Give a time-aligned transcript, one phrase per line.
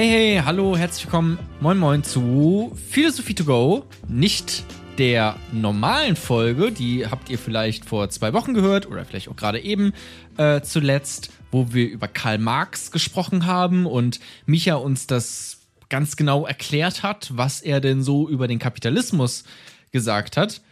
[0.00, 3.84] Hey, hey, hallo, herzlich willkommen, moin, moin zu Philosophie to go.
[4.08, 4.64] Nicht
[4.96, 9.60] der normalen Folge, die habt ihr vielleicht vor zwei Wochen gehört oder vielleicht auch gerade
[9.60, 9.92] eben
[10.38, 15.58] äh, zuletzt, wo wir über Karl Marx gesprochen haben und Micha uns das
[15.90, 19.44] ganz genau erklärt hat, was er denn so über den Kapitalismus
[19.92, 20.62] gesagt hat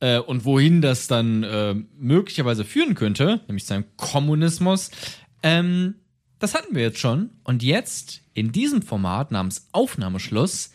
[0.00, 4.90] äh, und wohin das dann äh, möglicherweise führen könnte, nämlich seinem Kommunismus.
[5.42, 5.94] Ähm,
[6.38, 7.30] das hatten wir jetzt schon.
[7.44, 10.70] Und jetzt in diesem Format namens Aufnahmeschluss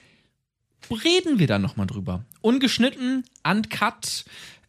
[0.89, 2.25] reden wir da nochmal drüber.
[2.41, 4.25] Ungeschnitten, uncut,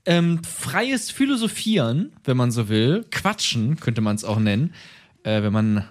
[0.07, 3.05] ähm, freies Philosophieren, wenn man so will.
[3.11, 4.75] Quatschen könnte man es auch nennen,
[5.23, 5.85] äh, wenn man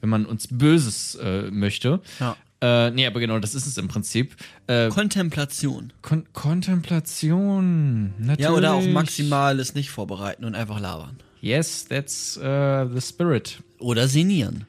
[0.00, 2.00] wenn man uns Böses äh, möchte.
[2.20, 2.36] Ja.
[2.60, 4.36] Äh, nee, aber genau, das ist es im Prinzip.
[4.66, 5.92] Äh, Kontemplation.
[6.02, 8.40] Kon Kontemplation, natürlich.
[8.40, 11.18] Ja, oder auch maximales nicht vorbereiten und einfach labern.
[11.40, 13.62] Yes, that's uh, the spirit.
[13.78, 14.66] Oder senieren.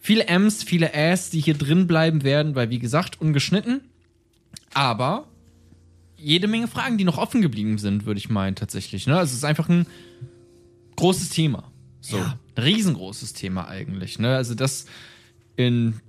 [0.00, 3.82] Viele M's, viele Äs, die hier drin bleiben werden, weil wie gesagt, ungeschnitten.
[4.72, 5.26] Aber
[6.16, 9.06] jede Menge Fragen, die noch offen geblieben sind, würde ich meinen, tatsächlich.
[9.06, 9.16] Ne?
[9.18, 9.86] Also es ist einfach ein
[10.96, 11.70] großes Thema.
[12.00, 12.38] So, Ja.
[12.56, 14.18] ein riesengroßes Thema eigentlich.
[14.18, 14.34] Ne?
[14.34, 14.86] Also das
[15.56, 16.00] in,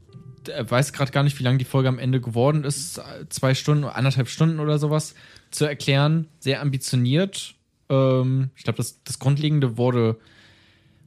[0.48, 3.84] ich weiß gerade gar nicht, wie lange die Folge am Ende geworden ist, zwei Stunden,
[3.84, 5.16] anderthalb Stunden oder sowas,
[5.50, 6.28] zu erklären.
[6.40, 7.56] Sehr ambitioniert.
[7.92, 10.18] Ähm, ich glaube, das, das Grundlegende wurde,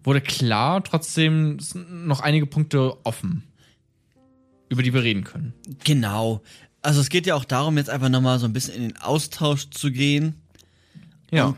[0.05, 0.85] wurde klar.
[0.85, 3.43] Trotzdem sind noch einige Punkte offen,
[4.69, 5.55] über die wir reden können.
[5.85, 6.43] Genau.
[6.83, 9.71] Also es geht ja auch darum, jetzt einfach nochmal so ein bisschen in den Austausch
[9.71, 10.35] zu gehen.
[11.31, 11.47] Ja.
[11.47, 11.57] Und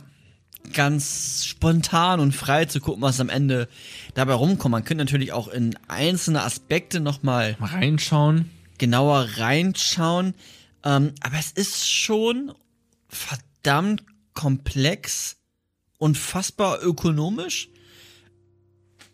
[0.73, 3.69] ganz spontan und frei zu gucken, was am Ende
[4.15, 4.73] dabei rumkommt.
[4.73, 8.51] Man könnte natürlich auch in einzelne Aspekte nochmal Mal reinschauen.
[8.79, 10.35] genauer reinschauen.
[10.85, 12.53] Ähm, aber es ist schon
[13.09, 14.05] verdammt
[14.37, 15.39] komplex,
[15.99, 17.71] unfassbar ökonomisch,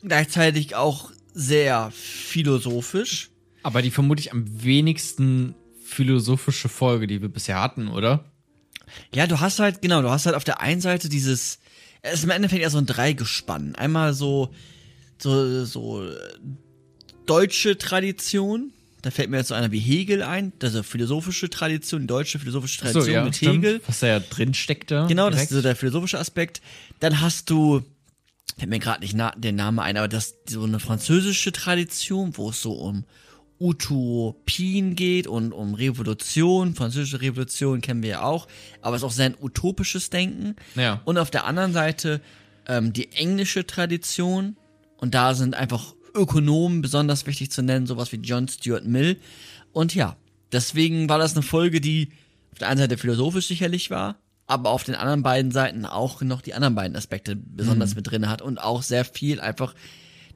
[0.02, 3.30] gleichzeitig auch sehr philosophisch.
[3.62, 8.24] Aber die vermutlich am wenigsten philosophische Folge, die wir bisher hatten, oder?
[9.14, 11.60] Ja, du hast halt, genau, du hast halt auf der einen Seite dieses,
[12.02, 13.74] es ist im Endeffekt eher so ein Dreigespann.
[13.76, 14.52] Einmal so,
[15.18, 16.16] so, so äh,
[17.24, 22.38] deutsche Tradition, da fällt mir jetzt so einer wie Hegel ein, also philosophische Tradition, deutsche
[22.38, 23.80] philosophische Tradition mit Hegel.
[23.86, 25.06] Was da ja drin steckt da.
[25.06, 25.50] Genau, das direkt.
[25.50, 26.62] ist so der philosophische Aspekt.
[27.00, 27.82] Dann hast du,
[28.56, 32.50] fällt mir gerade nicht na der Name ein, aber das so eine französische Tradition, wo
[32.50, 33.04] es so um
[33.58, 36.74] Utopien geht und um Revolution.
[36.74, 38.46] Französische Revolution kennen wir ja auch,
[38.82, 40.56] aber es ist auch sehr ein utopisches Denken.
[40.76, 41.00] Ja.
[41.04, 42.20] Und auf der anderen Seite
[42.66, 44.56] ähm, die englische Tradition.
[44.96, 49.18] Und da sind einfach Ökonomen besonders wichtig zu nennen, sowas wie John Stuart Mill.
[49.72, 50.16] Und ja,
[50.52, 52.10] deswegen war das eine Folge, die
[52.52, 56.42] auf der einen Seite philosophisch sicherlich war, aber auf den anderen beiden Seiten auch noch
[56.42, 59.74] die anderen beiden Aspekte besonders mit drin hat und auch sehr viel einfach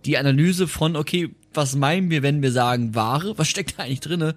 [0.05, 3.37] die Analyse von, okay, was meinen wir, wenn wir sagen Ware?
[3.39, 4.35] Was steckt da eigentlich drinne?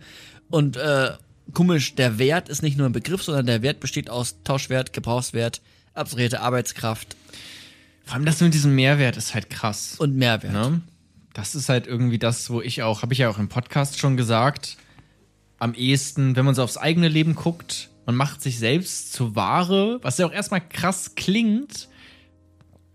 [0.50, 1.12] Und äh,
[1.54, 5.62] komisch, der Wert ist nicht nur ein Begriff, sondern der Wert besteht aus Tauschwert, Gebrauchswert,
[5.94, 7.16] abstrahierte Arbeitskraft
[8.06, 9.96] Vor allem das mit diesem Mehrwert ist halt krass.
[10.00, 10.54] und Mehrwert.
[10.54, 10.82] Ne?
[11.34, 14.18] Das ist halt irgendwie das, wo ich auch, habe ich ja auch im Podcast schon
[14.18, 14.78] gesagt,
[15.60, 20.00] am ehesten, wenn man so aufs eigene Leben guckt, man macht sich selbst zur Ware,
[20.02, 21.90] was ja auch erstmal krass klingt.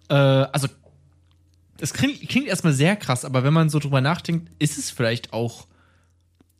[0.08, 0.66] Äh, also,
[1.78, 5.32] es klingt, klingt erstmal sehr krass, aber wenn man so drüber nachdenkt, ist es vielleicht
[5.32, 5.66] auch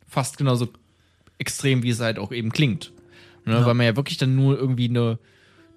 [0.07, 0.69] fast genauso
[1.37, 2.93] extrem, wie es halt auch eben klingt.
[3.45, 3.65] Ne?
[3.65, 5.19] Weil man ja wirklich dann nur irgendwie eine,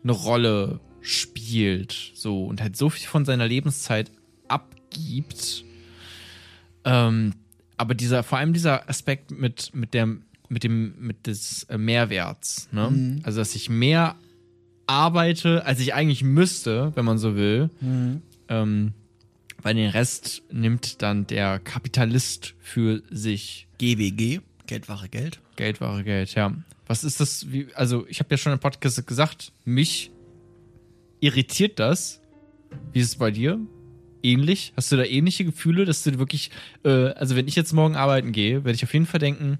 [0.02, 4.10] eine Rolle spielt, so und halt so viel von seiner Lebenszeit
[4.48, 5.64] abgibt.
[6.84, 7.34] Ähm,
[7.76, 10.08] aber dieser, vor allem dieser Aspekt mit, mit der,
[10.48, 13.20] mit dem, mit des äh, Mehrwerts, ne?
[13.22, 14.16] Also, dass ich mehr
[14.86, 17.70] arbeite, als ich eigentlich müsste, wenn man so will.
[18.48, 18.92] Ähm,
[19.60, 23.66] weil den Rest nimmt dann der Kapitalist für sich.
[23.78, 25.40] GWG, Geldware Geld.
[25.56, 26.54] Geld, Ware, Geld, ja.
[26.86, 27.50] Was ist das?
[27.50, 30.12] Wie, also, ich habe ja schon im Podcast gesagt, mich
[31.20, 32.20] irritiert das.
[32.92, 33.58] Wie ist es bei dir?
[34.22, 34.72] Ähnlich?
[34.76, 36.50] Hast du da ähnliche Gefühle, dass du wirklich,
[36.84, 39.58] äh, also wenn ich jetzt morgen arbeiten gehe, werde ich auf jeden Fall denken,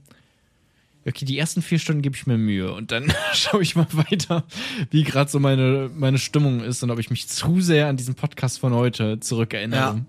[1.06, 4.44] okay, die ersten vier Stunden gebe ich mir Mühe und dann schaue ich mal weiter,
[4.90, 8.14] wie gerade so meine, meine Stimmung ist und ob ich mich zu sehr an diesen
[8.14, 10.04] Podcast von heute zurückerinnere.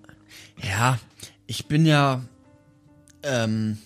[0.62, 1.00] Ja,
[1.48, 2.22] ich bin ja
[3.24, 3.78] ähm,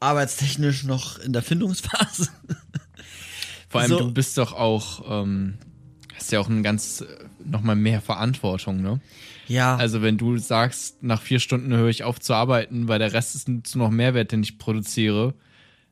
[0.00, 2.28] arbeitstechnisch noch in der Findungsphase.
[3.68, 3.98] Vor allem, So.
[3.98, 5.54] du bist doch auch, ähm,
[6.24, 7.06] hast ja auch ein ganz, äh,
[7.44, 9.00] nochmal mehr Verantwortung, ne?
[9.46, 13.12] Ja, Also wenn du sagst, nach vier Stunden höre ich auf zu arbeiten, weil der
[13.12, 15.34] Rest ist zu noch Mehrwert, den ich produziere,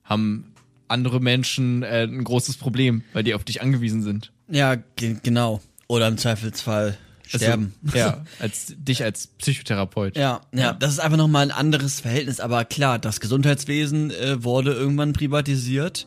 [0.04, 0.54] haben
[0.88, 4.32] andere Menschen äh, ein großes Problem, weil die auf dich angewiesen sind.
[4.48, 5.60] ja, ge genau.
[5.86, 6.96] Oder im Zweifelsfall
[7.26, 7.74] sterben.
[7.84, 10.16] Also, ja, als dich als Psychotherapeut.
[10.16, 12.40] Ja, ja, das ist einfach nochmal ein anderes Verhältnis.
[12.40, 16.06] Aber klar, das Gesundheitswesen äh, wurde irgendwann privatisiert.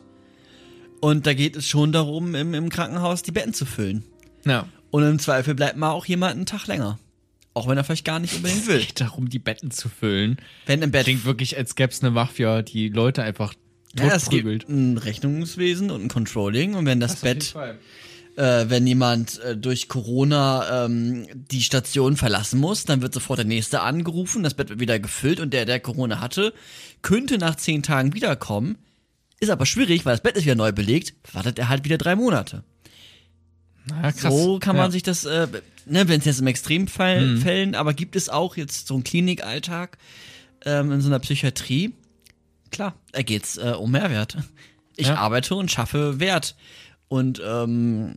[1.00, 4.02] Und da geht es schon darum, im, im Krankenhaus die Betten zu füllen.
[4.46, 4.68] Ja.
[4.90, 6.98] Und im Zweifel bleibt mal auch jemand einen Tag länger.
[7.52, 8.80] Auch wenn er vielleicht gar nicht unbedingt will.
[8.80, 10.38] Es geht darum, die Betten zu füllen.
[10.66, 11.04] Wenn im Bett.
[11.04, 13.54] Klingt wirklich, als gäbe es eine Mafia, die Leute einfach
[13.98, 16.74] Ja, es gibt ein Rechnungswesen und ein Controlling.
[16.74, 17.54] Und wenn das, jeden Bett,
[18.36, 23.46] äh, wenn jemand äh, durch Corona ähm, die Station verlassen muss, dann wird sofort der
[23.46, 26.52] nächste angerufen, das Bett wird wieder gefüllt und der, der Corona hatte,
[27.02, 28.78] könnte nach zehn Tagen wiederkommen.
[29.40, 32.16] Ist aber schwierig, weil das Bett ist wieder neu belegt, wartet er halt wieder drei
[32.16, 32.64] Monate.
[33.88, 34.32] Na, krass.
[34.34, 34.90] So kann man ja.
[34.90, 35.46] sich das, äh,
[35.86, 37.38] ne, wenn es jetzt im Extremfall Mhm.
[37.40, 39.98] Fällen, aber gibt es auch jetzt so einen Klinikalltag
[40.64, 41.92] ähm, in so einer Psychiatrie?
[42.70, 44.36] Klar, da geht's äh, um Mehrwert.
[44.96, 45.16] Ich Ja.
[45.16, 46.56] arbeite und schaffe Wert
[47.08, 48.16] und ähm,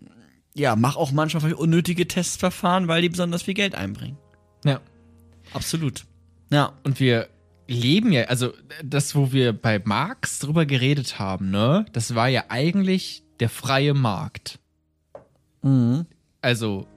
[0.56, 4.18] ja, mach auch manchmal unnötige Testverfahren, weil die besonders viel Geld einbringen.
[4.66, 4.82] Ja.
[5.54, 6.06] Absolut.
[6.52, 6.74] Ja.
[6.84, 7.28] Und wir
[7.68, 12.46] leben ja, also das, wo wir bei Marx drüber geredet haben, ne, das war ja
[12.50, 14.58] eigentlich der freie Markt.
[15.62, 16.06] Mhm.
[16.42, 16.88] Also,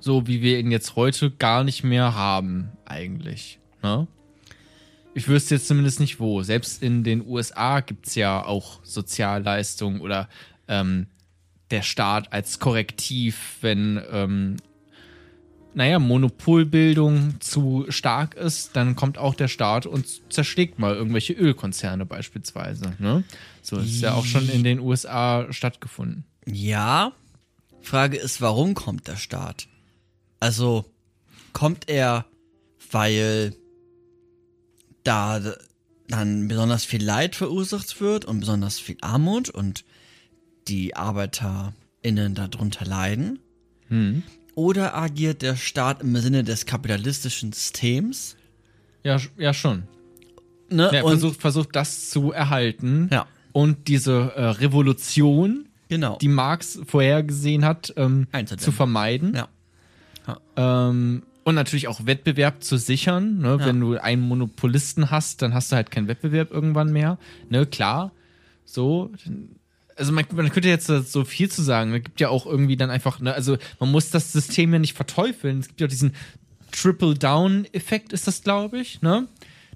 [0.00, 3.58] so wie wir ihn jetzt heute gar nicht mehr haben, eigentlich.
[3.82, 4.06] Ne?
[5.14, 6.42] Ich wüsste jetzt zumindest nicht wo.
[6.42, 10.28] Selbst in den USA gibt es ja auch Sozialleistungen oder
[10.68, 11.06] ähm,
[11.70, 14.56] der Staat als Korrektiv, wenn, ähm,
[15.74, 22.04] naja, Monopolbildung zu stark ist, dann kommt auch der Staat und zerschlägt mal irgendwelche Ölkonzerne
[22.04, 22.94] beispielsweise.
[22.98, 23.24] Ne?
[23.62, 26.24] So ist ja auch schon in den USA stattgefunden.
[26.46, 27.12] Ja.
[27.82, 29.68] Frage ist, warum kommt der Staat?
[30.40, 30.84] Also,
[31.52, 32.26] kommt er,
[32.90, 33.54] weil
[35.04, 35.40] da
[36.08, 39.84] dann besonders viel Leid verursacht wird und besonders viel Armut und
[40.68, 43.38] die ArbeiterInnen darunter leiden?
[43.88, 44.22] Hm.
[44.54, 48.36] Oder agiert der Staat im Sinne des kapitalistischen Systems?
[49.02, 49.84] Ja, ja schon.
[50.68, 50.90] Ne?
[50.92, 53.08] Ja, und, versucht, versucht das zu erhalten.
[53.10, 53.26] Ja.
[53.52, 56.16] Und diese äh, Revolution, genau.
[56.18, 59.34] die Marx vorhergesehen hat, ähm, zu vermeiden.
[59.34, 59.48] ja.
[60.56, 63.38] Ähm, und natürlich auch Wettbewerb zu sichern.
[63.38, 63.56] Ne?
[63.58, 63.66] Ja.
[63.66, 67.18] Wenn du einen Monopolisten hast, dann hast du halt keinen Wettbewerb irgendwann mehr.
[67.48, 68.12] Ne, klar.
[68.64, 69.10] So.
[69.96, 71.92] Also man, man könnte jetzt so viel zu sagen.
[71.94, 74.94] Es gibt ja auch irgendwie dann einfach, ne, also man muss das System ja nicht
[74.94, 75.58] verteufeln.
[75.58, 76.14] Es gibt ja auch diesen
[76.70, 79.26] Triple-Down-Effekt, ist das, glaube ich, ne?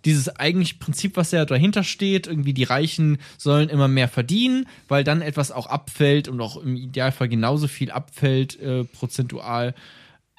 [0.05, 5.05] Dieses eigentliche Prinzip, was ja dahinter steht, irgendwie die Reichen sollen immer mehr verdienen, weil
[5.05, 9.75] dann etwas auch abfällt und auch im Idealfall genauso viel abfällt, äh, prozentual,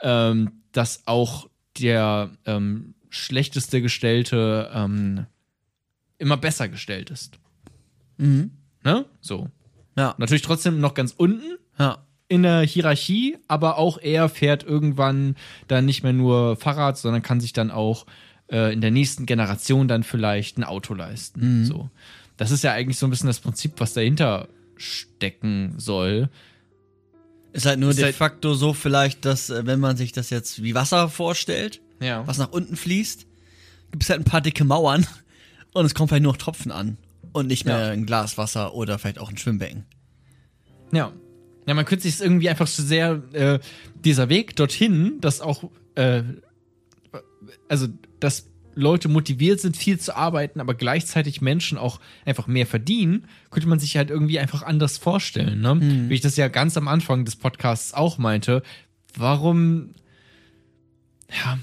[0.01, 1.49] ähm, dass auch
[1.79, 5.25] der ähm, schlechteste Gestellte ähm,
[6.17, 7.39] immer besser gestellt ist.
[8.17, 8.51] Mhm.
[8.83, 9.05] Ne?
[9.21, 9.49] So.
[9.97, 10.15] Ja.
[10.17, 11.99] Natürlich trotzdem noch ganz unten Ja.
[12.27, 15.35] in der Hierarchie, aber auch er fährt irgendwann
[15.67, 18.05] dann nicht mehr nur Fahrrad, sondern kann sich dann auch
[18.51, 21.65] äh, in der nächsten Generation dann vielleicht ein Auto leisten.
[21.65, 21.89] So.
[22.37, 26.29] Das ist ja eigentlich so ein bisschen das Prinzip, was dahinter stecken soll.
[27.53, 30.29] Ist halt nur Ist de halt- facto so vielleicht, dass äh, wenn man sich das
[30.29, 32.25] jetzt wie Wasser vorstellt, Ja.
[32.27, 33.25] was nach unten fließt,
[33.91, 35.07] gibt es halt ein paar dicke Mauern
[35.73, 36.97] und es kommt vielleicht nur noch Tropfen an
[37.33, 37.89] und nicht mehr Ja.
[37.91, 39.85] ein Glas Wasser oder vielleicht auch ein Schwimmbecken.
[40.91, 41.11] Ja.
[41.65, 43.59] Ja, man könnte sich irgendwie einfach so sehr, äh,
[44.05, 46.23] dieser Weg dorthin, dass auch, äh,
[47.67, 47.87] also,
[48.19, 53.67] dass Leute motiviert sind, viel zu arbeiten, aber gleichzeitig Menschen auch einfach mehr verdienen, könnte
[53.67, 55.79] man sich halt irgendwie einfach anders vorstellen, ne?
[56.09, 58.61] Wie ich das ja ganz am Anfang des Podcasts auch meinte.
[59.15, 59.95] Warum,
[61.31, 61.57] ja,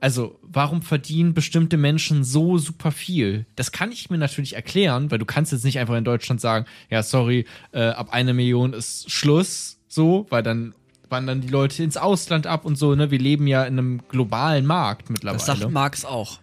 [0.00, 3.46] also, warum verdienen bestimmte Menschen so super viel?
[3.56, 6.66] Das kann ich mir natürlich erklären, weil du kannst jetzt nicht einfach in Deutschland sagen,
[6.90, 10.74] ja, sorry, äh, ab einer Million ist Schluss, so, weil dann
[11.08, 13.10] wandern die Leute ins Ausland ab und so, ne?
[13.10, 15.38] Wir leben ja in einem globalen Markt mittlerweile.
[15.38, 16.40] Das sagt Marx auch.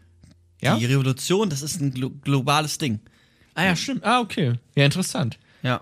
[0.61, 0.77] Ja?
[0.77, 2.99] Die Revolution, das ist ein glo globales Ding.
[3.55, 4.03] ah ja, stimmt.
[4.05, 4.53] Ah, okay.
[4.75, 5.37] Ja, interessant.
[5.61, 5.81] Ja.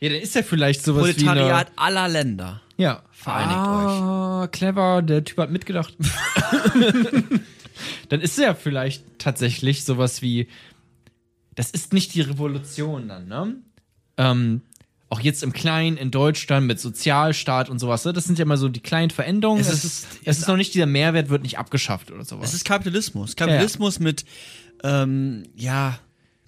[0.00, 2.60] Ja, dann ist ja vielleicht sowas Proletariat wie eine, aller Länder.
[2.76, 3.02] Ja.
[3.12, 5.96] Vereinigt ah, clever, der Typ hat mitgedacht.
[8.08, 10.48] dann ist ja vielleicht tatsächlich sowas wie,
[11.54, 13.54] das ist nicht die Revolution dann, ne?
[14.16, 14.62] Ähm,
[15.12, 18.12] auch jetzt im Kleinen in Deutschland mit Sozialstaat und sowas, ne?
[18.14, 19.60] das sind ja immer so die kleinen Veränderungen.
[19.60, 22.48] Es Es, ist- es ist noch nicht, dieser Mehrwert wird nicht abgeschafft oder sowas.
[22.48, 23.36] Es ist Kapitalismus.
[23.36, 24.24] Kapitalismus mit,
[24.82, 25.98] ähm, ja,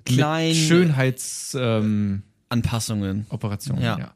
[0.06, 3.26] kleinen Schönheitsoperationen, Anpassungen.
[3.82, 3.98] ja.
[3.98, 4.14] Ja.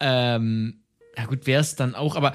[0.00, 0.80] Ähm,
[1.16, 2.34] ja gut, wäre es dann auch, aber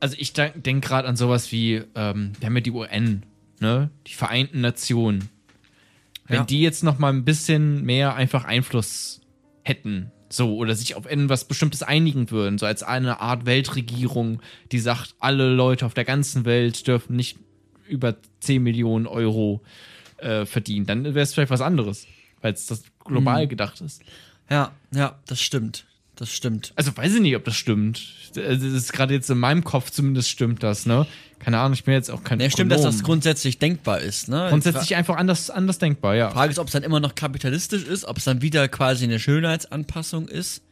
[0.00, 3.24] also ich denke gerade an sowas wie, ähm, wir haben ja die UN,
[3.60, 3.90] ne?
[4.06, 5.28] Die Vereinten Nationen.
[6.26, 6.44] Wenn Ja.
[6.44, 9.17] die jetzt noch mal ein bisschen mehr einfach Einfluss
[9.68, 14.40] hätten So, oder sich auf etwas Bestimmtes einigen würden, so als eine Art Weltregierung,
[14.72, 17.38] die sagt, alle Leute auf der ganzen Welt dürfen nicht
[17.86, 19.62] über 10 Millionen Euro
[20.18, 20.84] äh, verdienen.
[20.86, 22.06] Dann wäre es vielleicht was anderes,
[22.42, 23.48] weil es das global Mhm.
[23.48, 24.02] gedacht ist.
[24.50, 25.86] Ja, ja, das stimmt.
[26.16, 26.72] Das stimmt.
[26.74, 28.02] Also weiß ich nicht, ob das stimmt.
[28.36, 31.06] Also, Das ist gerade jetzt in meinem Kopf zumindest stimmt das, ne?
[31.38, 34.46] Keine Ahnung, ich bin jetzt auch kein Ja, stimmt, dass das grundsätzlich denkbar ist, ne?
[34.48, 36.28] grundsätzlich einfach anders, anders denkbar, ja.
[36.28, 39.04] Die Frage ist, ob es dann immer noch kapitalistisch ist, ob es dann wieder quasi
[39.04, 40.62] eine Schönheitsanpassung ist.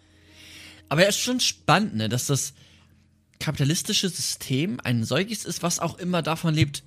[0.89, 2.53] Aber ja, ist schon spannend, ne, dass das
[3.39, 6.83] kapitalistische System ein solches ist, was auch immer davon lebt,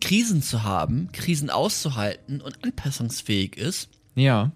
[0.00, 3.88] Krisen zu haben, Krisen auszuhalten und anpassungsfähig ist.
[4.14, 4.52] Ja.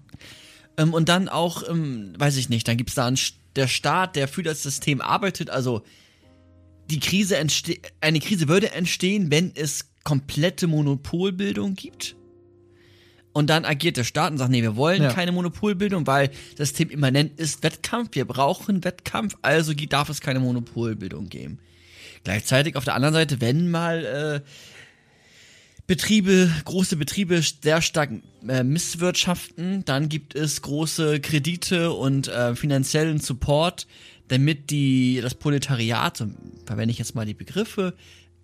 [0.76, 3.18] Ähm, und dann auch, ähm, weiß ich nicht, dann gibt es da einen,
[3.56, 5.50] der Staat, der für das System arbeitet.
[5.50, 5.84] Also
[6.91, 12.17] die Krise entste eine Krise würde entstehen, wenn es komplette Monopolbildung gibt.
[13.33, 15.12] Und dann agiert der Staat und sagt, nee, wir wollen Ja.
[15.12, 18.11] keine Monopolbildung, weil das System immanent ist Wettkampf.
[18.12, 21.59] Wir brauchen Wettkampf, also darf es keine Monopolbildung geben.
[22.23, 24.49] Gleichzeitig auf der anderen Seite, wenn mal äh,
[25.87, 28.11] Betriebe, große Betriebe sehr stark
[28.49, 33.87] äh, misswirtschaften, dann gibt es große Kredite und äh, finanziellen Support,
[34.28, 36.26] damit die das Proletariat, so
[36.66, 37.95] verwende ich jetzt mal die Begriffe,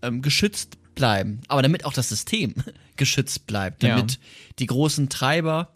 [0.02, 1.40] ähm, geschützt bleiben.
[1.49, 2.54] Aber damit auch das System
[2.96, 3.96] geschützt bleibt, Ja.
[3.96, 4.18] damit
[4.58, 5.72] die großen Treiber,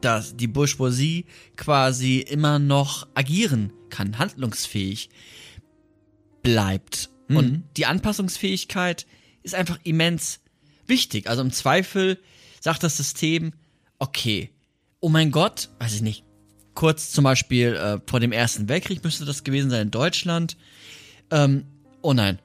[0.00, 1.26] dass die Bourgeoisie
[1.56, 5.10] quasi immer noch agieren kann, handlungsfähig
[6.42, 7.10] bleibt.
[7.28, 9.06] Und die Anpassungsfähigkeit
[9.42, 10.40] ist einfach immens
[10.86, 11.28] wichtig.
[11.28, 12.18] Also im Zweifel
[12.60, 13.52] sagt das System,
[13.98, 14.50] okay,
[15.00, 16.24] oh mein Gott, weiß ich nicht,
[16.74, 20.56] kurz zum Beispiel äh, vor dem Ersten Weltkrieg müsste das gewesen sein in Deutschland.
[21.30, 21.64] Ähm,
[22.00, 22.38] oh nein,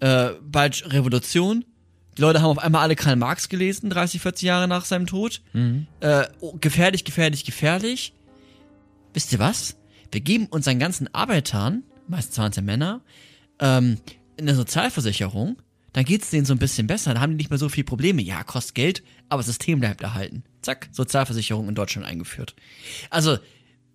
[0.00, 1.64] äh, bald Revolution.
[2.16, 5.40] Die Leute haben auf einmal alle Karl Marx gelesen, 30, 40 Jahre nach seinem Tod.
[6.00, 8.12] Äh, oh, gefährlich, gefährlich, gefährlich.
[9.14, 9.76] Wisst ihr was?
[10.10, 13.00] Wir geben unseren ganzen Arbeitern, meistens waren es ja Männer,
[13.60, 13.98] ähm,
[14.38, 15.56] eine Sozialversicherung,
[15.92, 18.22] dann geht's denen so ein bisschen besser, dann haben die nicht mehr so viele Probleme.
[18.22, 20.42] Ja, kostet Geld, aber das System bleibt erhalten.
[20.62, 22.54] Zack, Sozialversicherung in Deutschland eingeführt.
[23.10, 23.38] Also,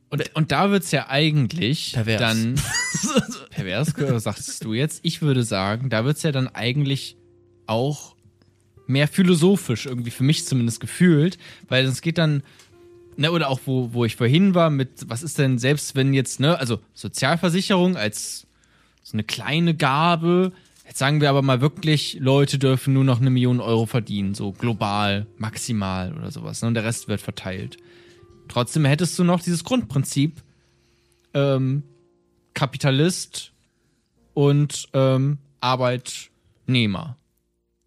[0.09, 2.19] Und, und da wird's ja eigentlich Pervers.
[2.19, 2.55] dann
[3.49, 5.01] pervers, sagst du jetzt.
[5.03, 7.17] Ich würde sagen, da wird's ja dann eigentlich
[7.65, 8.15] auch
[8.87, 11.37] mehr philosophisch irgendwie für mich zumindest gefühlt,
[11.67, 12.41] weil es geht dann
[13.17, 16.39] ne, oder auch wo, wo ich vorhin war mit was ist denn selbst wenn jetzt
[16.39, 18.47] ne, also Sozialversicherung als
[19.03, 20.51] so eine kleine Gabe,
[20.85, 24.51] jetzt sagen wir aber mal wirklich, Leute dürfen nur noch eine Million Euro verdienen, so
[24.51, 27.77] global, maximal oder sowas, ne, und der Rest wird verteilt.
[28.47, 30.41] Trotzdem hättest du noch dieses Grundprinzip,
[31.33, 31.83] ähm,
[32.53, 33.51] Kapitalist
[34.33, 37.17] und ähm, Arbeitnehmer.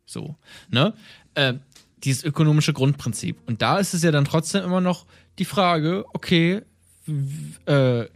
[0.07, 0.37] So,
[0.69, 0.95] ne?
[1.35, 1.55] Äh,
[2.05, 3.37] dieses ökonomische Grundprinzip.
[3.47, 5.07] Und da ist es ja dann trotzdem immer noch
[5.39, 6.63] die Frage, okay,
[7.67, 8.07] äh,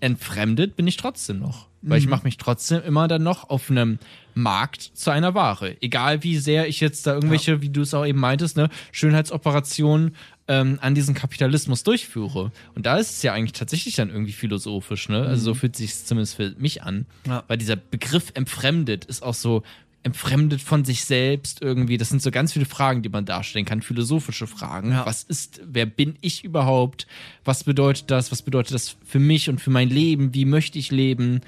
[0.00, 1.68] entfremdet bin ich trotzdem noch.
[1.88, 4.00] Weil ich mache mich trotzdem immer dann noch auf einem
[4.34, 5.80] Markt zu einer Ware.
[5.80, 10.16] Egal wie sehr ich jetzt da irgendwelche, wie du es auch eben meintest, ne, Schönheitsoperationen
[10.48, 12.52] ähm, an diesen Kapitalismus durchführe.
[12.74, 15.22] Und da ist es ja eigentlich tatsächlich dann irgendwie philosophisch, ne?
[15.22, 17.06] Also so fühlt sich zumindest für mich an.
[17.26, 17.44] Ja.
[17.48, 19.62] Weil dieser Begriff entfremdet ist auch so
[20.04, 21.98] entfremdet von sich selbst irgendwie.
[21.98, 24.92] Das sind so ganz viele Fragen, die man darstellen kann, philosophische Fragen.
[24.92, 25.04] Ja.
[25.04, 27.08] Was ist, wer bin ich überhaupt?
[27.44, 28.30] Was bedeutet das?
[28.30, 30.32] Was bedeutet das für mich und für mein Leben?
[30.32, 31.40] Wie möchte ich leben?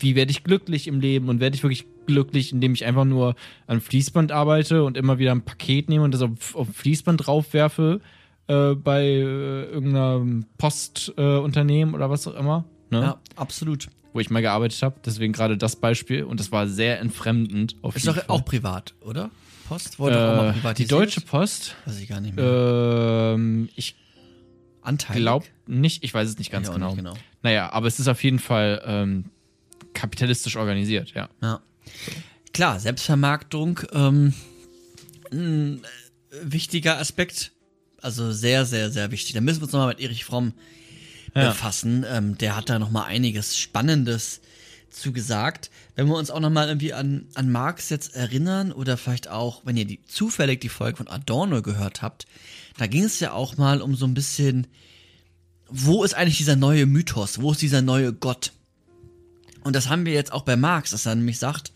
[0.00, 1.28] Wie werde ich glücklich im Leben?
[1.28, 3.36] Und werde ich wirklich glücklich, indem ich einfach nur
[3.68, 8.00] an Fließband arbeite und immer wieder ein Paket nehme und das auf, auf Fließband draufwerfe
[8.48, 12.64] äh, bei äh, irgendeinem Postunternehmen Unternehmen oder was auch immer?
[12.90, 13.00] Ne?
[13.00, 13.88] ja, absolut.
[14.12, 14.96] Wo ich mal gearbeitet habe.
[15.04, 17.76] Deswegen gerade das Beispiel und das war sehr entfremdend.
[17.82, 18.24] Auf Ist doch Fall.
[18.28, 19.30] auch privat, oder?
[19.68, 20.92] Post wurde doch auch mal Äh, die privatisiert.
[20.92, 22.44] Deutsche Post, Weiß ich gar nicht mehr.
[23.34, 23.94] ähm, ich
[24.82, 25.16] Anteil.
[25.16, 26.88] glaube nicht, ich weiß es nicht ganz genau.
[26.88, 27.14] nicht genau.
[27.42, 29.24] Naja, aber es ist auf jeden Fall ähm,
[29.94, 31.28] kapitalistisch organisiert, ja.
[31.40, 31.60] Ja.
[32.52, 34.34] Klar, Selbstvermarktung, ähm,
[35.30, 37.51] ein äh, wichtiger Aspekt.
[38.02, 39.32] Also sehr, sehr, sehr wichtig.
[39.34, 40.52] Da müssen wir uns nochmal mit Erich Fromm
[41.34, 41.48] Ja.
[41.50, 42.04] befassen.
[42.08, 44.40] Ähm, der hat da nochmal einiges Spannendes
[44.90, 45.70] zu gesagt.
[45.94, 49.76] Wenn wir uns auch nochmal irgendwie an, an Marx jetzt erinnern oder vielleicht auch, wenn
[49.76, 52.26] ihr die, zufällig die Folge von Adorno gehört habt,
[52.76, 54.66] da ging es ja auch mal um so ein bisschen,
[55.68, 57.40] wo ist eigentlich dieser neue Mythos?
[57.40, 58.52] Wo ist dieser neue Gott?
[59.64, 61.72] Und das haben wir jetzt auch bei Marx, dass er nämlich sagt,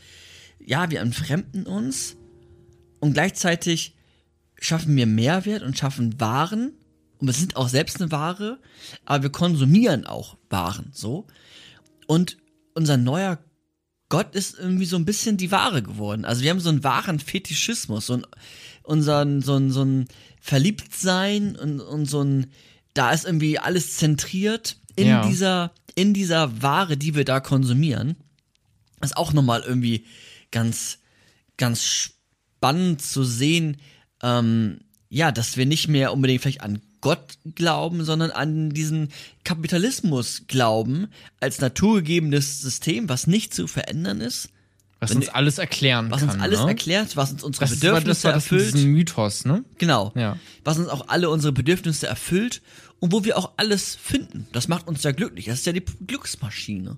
[0.59, 2.16] ja, wir entfremden uns
[3.00, 3.95] und gleichzeitig
[4.66, 6.73] schaffen wir Mehrwert und schaffen Waren
[7.18, 8.58] und wir sind auch selbst eine Ware,
[9.04, 11.26] aber wir konsumieren auch Waren, so.
[12.06, 12.37] Und
[12.75, 13.38] unser neuer
[14.08, 16.25] Gott ist irgendwie so ein bisschen die Ware geworden.
[16.25, 18.26] Also wir haben so einen wahren Fetischismus, so ein,
[18.85, 20.06] unseren, so ein, so ein
[20.40, 22.46] Verliebtsein und, und so ein,
[22.94, 25.26] da ist irgendwie alles zentriert in Ja.
[25.26, 28.14] dieser, in dieser Ware, die wir da konsumieren,
[29.02, 30.04] ist auch nochmal irgendwie
[30.52, 30.99] ganz,
[31.56, 33.78] ganz spannend zu sehen,
[34.26, 39.11] ähm, ja, dass wir nicht mehr unbedingt vielleicht an Gott glauben, sondern an diesen
[39.45, 41.06] Kapitalismus glauben,
[41.40, 44.49] als naturgegebenes System, was nicht zu verändern ist,
[44.99, 46.30] Was Wenn uns alles erklären was kann.
[46.30, 46.68] uns alles ne?
[46.68, 48.75] erklärt, was uns unsere Das Bedürfnisse das war das erfüllt.
[48.75, 49.64] diesem Mythos, ne?
[49.78, 50.12] Genau.
[50.16, 50.37] Ja.
[50.64, 52.62] Was uns auch alle unsere Bedürfnisse erfüllt
[52.99, 54.49] und wo wir auch alles finden.
[54.52, 55.45] Das macht uns ja glücklich.
[55.45, 56.97] Das ist ja die Glücksmaschine.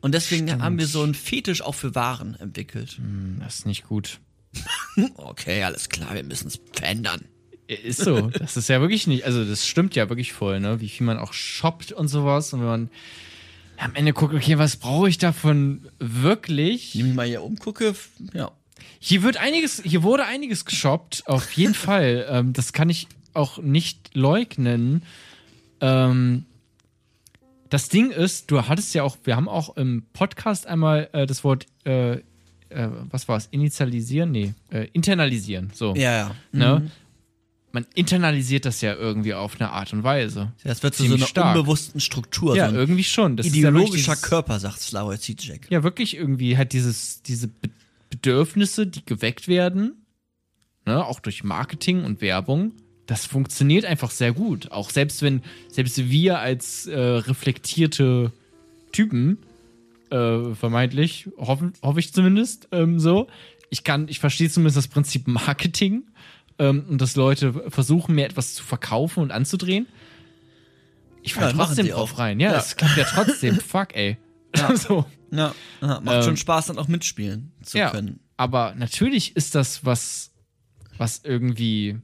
[0.00, 2.98] Und deswegen haben wir so einen Fetisch auch für Waren entwickelt.
[3.40, 4.20] Das ist nicht gut.
[5.16, 7.24] Okay, alles klar, wir müssen es verändern.
[7.66, 8.30] Ist so.
[8.30, 10.80] Das ist ja wirklich nicht, also das stimmt ja wirklich voll, ne?
[10.80, 12.52] Wie viel man auch shoppt und sowas.
[12.52, 12.90] Und wenn man
[13.78, 16.98] am Ende guckt, okay, was brauche ich davon wirklich?
[16.98, 17.94] Wenn ich mal hier umgucke,
[18.34, 18.52] ja.
[18.98, 22.26] Hier wird einiges, hier wurde einiges geshoppt, auf jeden Fall.
[22.28, 25.02] Ähm, das kann ich auch nicht leugnen.
[25.80, 26.44] Ähm,
[27.70, 31.42] das Ding ist, du hattest ja auch, wir haben auch im Podcast einmal äh, das
[31.42, 32.18] Wort, äh,
[32.72, 34.30] äh, was war es, initialisieren?
[34.30, 35.70] Nee, äh, internalisieren.
[35.74, 35.94] So.
[35.94, 36.36] Ja, ja.
[36.52, 36.90] Ne?
[37.72, 40.52] Man internalisiert das ja irgendwie auf eine Art und Weise.
[40.62, 41.56] Das wird zu so einer stark.
[41.56, 42.54] unbewussten Struktur.
[42.54, 43.36] Ja, so irgendwie schon.
[43.38, 45.68] Das ideologischer ist ja Körper, sagt Slavoj Zizek.
[45.70, 47.70] Ja, wirklich irgendwie halt dieses, diese Be
[48.10, 50.04] Bedürfnisse, die geweckt werden,
[50.84, 52.72] ne, auch durch Marketing und Werbung,
[53.06, 54.70] das funktioniert einfach sehr gut.
[54.70, 58.30] Auch selbst wenn, selbst wir als äh, reflektierte
[58.92, 59.38] Typen,
[60.12, 63.26] äh, vermeintlich, hoffe hoff ich zumindest, ähm, so,
[63.70, 66.04] ich kann, ich verstehe zumindest das Prinzip Marketing
[66.58, 69.86] ähm, und dass Leute versuchen, mir etwas zu verkaufen und anzudrehen.
[71.22, 72.18] Ich falle Ja, trotzdem drauf auch.
[72.18, 72.40] rein.
[72.40, 72.58] Ja, Ja.
[72.58, 73.56] es klappt ja trotzdem.
[73.60, 74.18] Fuck, ey.
[74.74, 75.06] so.
[75.30, 78.20] Ja, ja macht Ähm, schon Spaß, dann auch mitspielen zu ja, können.
[78.36, 80.32] aber natürlich ist das was,
[80.98, 81.98] was irgendwie.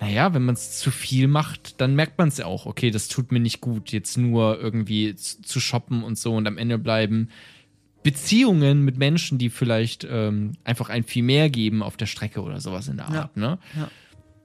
[0.00, 2.64] Naja, wenn man es zu viel macht, dann merkt man es ja auch.
[2.66, 6.56] Okay, das tut mir nicht gut, jetzt nur irgendwie zu, shoppen und so und am
[6.58, 7.28] Ende bleiben
[8.02, 12.58] Beziehungen mit Menschen, die vielleicht ähm, einfach ein viel mehr geben auf der Strecke oder
[12.60, 13.36] sowas in der Ja, Art.
[13.36, 13.58] Ne?
[13.76, 13.90] ja.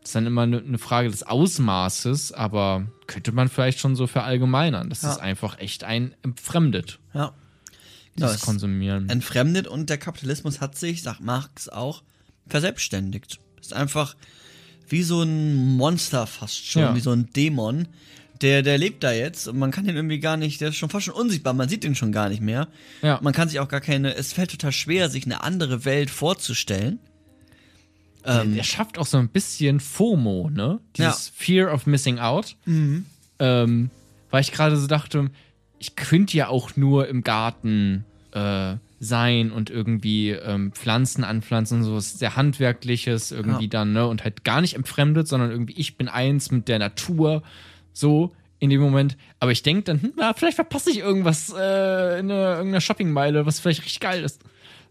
[0.02, 4.08] Das ist dann immer eine ne Frage des Ausmaßes, aber könnte man vielleicht schon so
[4.08, 4.90] verallgemeinern.
[4.90, 5.12] Das Ja.
[5.12, 7.32] ist einfach echt ein entfremdet, Ja.
[8.18, 9.08] dieses es- Konsumieren.
[9.10, 12.04] entfremdet und der Kapitalismus hat sich, sagt Marx auch,
[12.48, 13.40] verselbstständigt.
[13.62, 14.16] Ist einfach
[14.90, 16.96] wie so ein Monster fast schon, Ja.
[16.96, 17.88] wie so ein Dämon.
[18.42, 20.90] Der, der lebt da jetzt und man kann ihn irgendwie gar nicht, der ist schon
[20.90, 22.68] fast schon unsichtbar, man sieht ihn schon gar nicht mehr.
[23.02, 23.18] Ja.
[23.24, 27.00] Man kann sich auch gar keine, es fällt total schwer, sich eine andere Welt vorzustellen.
[28.26, 30.80] Ähm, der schafft auch so ein bisschen FOMO, ne?
[30.98, 32.56] Dieses Fear of Missing Out.
[32.66, 33.06] Mhm.
[33.40, 33.90] Ähm,
[34.32, 35.30] weil ich gerade so dachte,
[35.80, 41.84] ich könnte ja auch nur im Garten äh, sein und irgendwie ähm, Pflanzen anpflanzen und
[41.84, 43.70] so was sehr handwerkliches irgendwie Ja.
[43.70, 44.08] dann, ne?
[44.08, 47.44] Und halt gar nicht entfremdet, sondern irgendwie ich bin eins mit der Natur,
[47.94, 49.18] so in dem Moment.
[49.40, 53.46] Aber ich denke dann, hm, na, vielleicht verpasse ich irgendwas äh, in einer, irgendeiner Shoppingmeile,
[53.46, 54.42] was vielleicht richtig geil ist.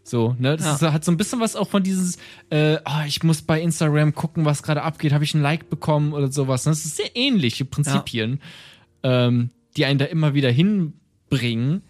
[0.03, 0.55] So, ne?
[0.55, 0.87] Das Ja.
[0.89, 2.19] ist, hat so ein bisschen was auch von dieses,
[2.51, 6.13] äh, ah, ich muss bei Instagram gucken, was gerade abgeht, habe ich ein Like bekommen
[6.13, 6.65] oder sowas.
[6.67, 6.71] ne?
[6.73, 8.39] Das ist sehr ähnliche Prinzipien,
[9.01, 11.81] ähm, die einen da immer wieder hinbringen,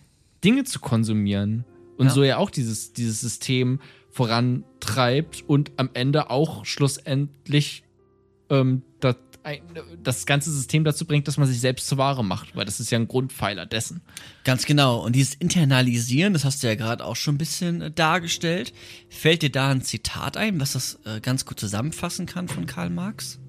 [0.46, 1.66] Dinge zu konsumieren.
[1.98, 2.14] Und Ja.
[2.14, 3.80] so ja auch dieses, dieses System
[4.10, 7.84] vorantreibt und am Ende auch schlussendlich
[8.50, 9.16] ähm, das,
[10.02, 12.92] das ganze System dazu bringt, dass man sich selbst zur Ware macht, weil das ist
[12.92, 14.02] ja ein Grundpfeiler dessen.
[14.44, 15.04] Ganz genau.
[15.04, 18.74] Und dieses Internalisieren, das hast du ja gerade auch schon ein bisschen äh, dargestellt.
[19.10, 22.90] Fällt dir da ein Zitat ein, was das äh, ganz gut zusammenfassen kann von Karl
[22.90, 23.40] Marx?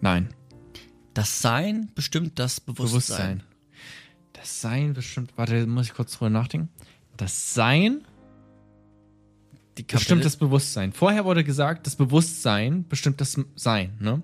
[0.00, 0.28] Nein.
[1.14, 3.38] Das Sein bestimmt das Bewusstsein.
[3.38, 3.42] Bewusstsein.
[4.46, 6.68] Das Sein bestimmt, warte, muss ich kurz drüber nachdenken.
[7.16, 8.02] Das Sein
[9.88, 10.92] bestimmt das Bewusstsein.
[10.92, 13.94] Vorher wurde gesagt, das Bewusstsein bestimmt das Sein.
[13.98, 14.22] Ne?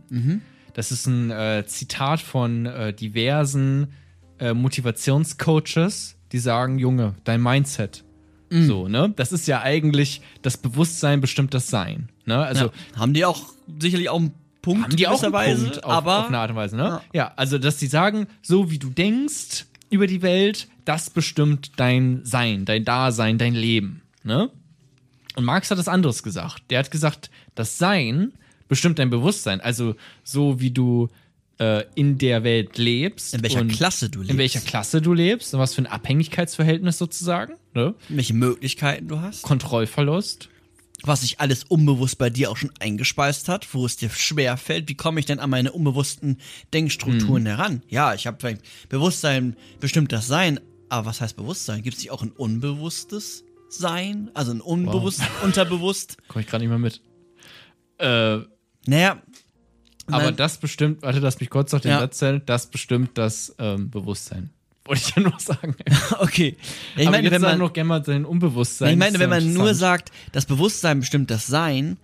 [0.74, 3.94] Das ist ein äh, Zitat von äh, diversen
[4.38, 8.04] äh, Motivationscoaches, die sagen, Junge, dein Mindset.
[8.48, 9.12] So, ne?
[9.16, 12.10] Das ist ja eigentlich, das Bewusstsein bestimmt das Sein.
[12.26, 12.38] Ne?
[12.38, 13.42] Also ja, haben die auch
[13.80, 16.50] sicherlich auch einen Punkt haben die auch einen gewisserweise, Punkt auf, aber auf eine Art
[16.50, 16.84] und Weise, ne?
[16.84, 17.02] Ja.
[17.12, 17.32] Ja.
[17.34, 22.64] also dass die sagen, so wie du denkst über die Welt, das bestimmt dein Sein,
[22.64, 24.50] dein Dasein, dein Leben, ne?
[25.34, 26.64] Und Marx hat das anderes gesagt.
[26.70, 28.32] Der hat gesagt, das Sein
[28.68, 31.08] bestimmt dein Bewusstsein, also so wie du
[31.58, 33.34] äh, in der Welt lebst.
[33.34, 36.98] in welcher Klasse du lebst, In welcher Klasse du lebst und was für ein Abhängigkeitsverhältnis
[36.98, 37.94] sozusagen, ne?
[38.08, 40.48] welche Möglichkeiten du hast, Kontrollverlust.
[41.04, 44.88] Was sich alles unbewusst bei dir auch schon eingespeist hat, wo es dir schwer fällt,
[44.88, 46.38] wie komme ich denn an meine unbewussten
[46.72, 47.82] Denkstrukturen heran?
[47.88, 51.82] Ja, ich habe vielleicht Bewusstsein bestimmt das Sein, aber was heißt Bewusstsein?
[51.82, 54.30] Gibt es nicht auch ein unbewusstes Sein?
[54.34, 56.16] Also ein unbewusst, unterbewusst?
[56.28, 57.00] Komme ich gerade nicht mehr mit.
[57.98, 58.44] Äh,
[58.86, 59.22] Naja,
[60.08, 60.36] Aber Nein.
[60.36, 62.00] das bestimmt, warte, lass mich kurz noch den Ja.
[62.00, 64.50] Satz zählen, das bestimmt das ähm, Bewusstsein.
[64.84, 65.76] Wollte ich ja nur sagen.
[66.18, 66.56] Okay.
[66.96, 68.92] Ja, ich meine, wenn man, noch gerne mal sein Unbewusstsein.
[68.92, 71.98] ich meine, wenn man nur sagt, das Bewusstsein bestimmt das Sein,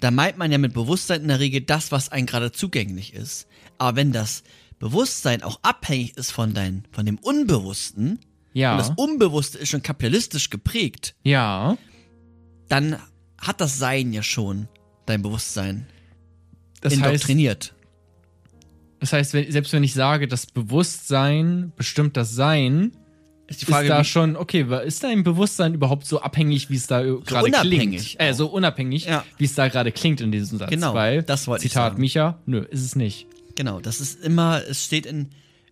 [0.00, 3.46] da meint man ja mit Bewusstsein in der Regel das, was einem gerade zugänglich ist.
[3.78, 4.42] Aber wenn das
[4.78, 8.20] Bewusstsein auch abhängig ist von dein, von dem Unbewussten,
[8.52, 8.72] Ja.
[8.72, 11.76] und das Unbewusste ist schon kapitalistisch geprägt, ja.
[12.68, 12.98] dann
[13.38, 14.68] hat das Sein ja schon
[15.06, 15.86] dein Bewusstsein
[16.80, 17.74] Das heißt, indoktriniert.
[19.00, 22.92] Das heißt wenn, selbst wenn ich sage, das Bewusstsein bestimmt das Sein,
[23.46, 26.76] ist die ist Frage, da wie- schon, okay, ist dein Bewusstsein überhaupt so abhängig, wie
[26.76, 28.20] es da äh, gerade unabhängig klingt?
[28.30, 29.24] Äh, so unabhängig, Ja.
[29.38, 30.70] wie es da gerade klingt in diesem Satz.
[30.70, 32.00] Genau, Weil, das wollte ich Zitat sagen.
[32.00, 33.26] Micha, nö, ist es nicht.
[33.56, 35.28] genau, das ist immer, es steht in,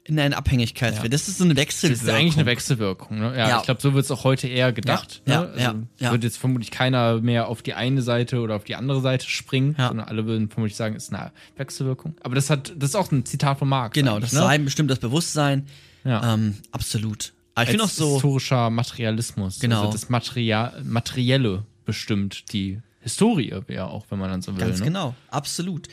[0.06, 0.94] in einer Abhängigkeit.
[1.02, 1.08] Ja.
[1.08, 2.06] Das ist so eine Das Wechselwirkung.
[2.08, 3.18] ist eigentlich eine Wechselwirkung.
[3.18, 3.36] Ne?
[3.36, 3.56] Ja, Ja.
[3.58, 5.22] ich glaube, so wird es auch heute eher gedacht.
[5.26, 5.52] Ja, ne?
[5.58, 6.12] ja, also ja.
[6.12, 9.74] Wird jetzt vermutlich keiner mehr auf die eine Seite oder auf die andere Seite springen,
[9.76, 12.14] sondern alle würden vermutlich sagen, es ist eine Wechselwirkung.
[12.22, 13.94] Aber das hat, das ist auch ein Zitat von Marx.
[13.94, 15.66] Genau, das Sein bestimmt das Bewusstsein.
[16.04, 16.34] Ja.
[16.34, 17.32] Ähm, absolut.
[17.54, 19.58] Aber ich finde auch so, historischer Materialismus.
[19.60, 19.80] Genau.
[19.80, 24.60] Also das Material, Materielle bestimmt die Historie, ja auch, wenn man dann so will.
[24.60, 24.86] ganz ne?
[24.86, 25.88] genau, absolut.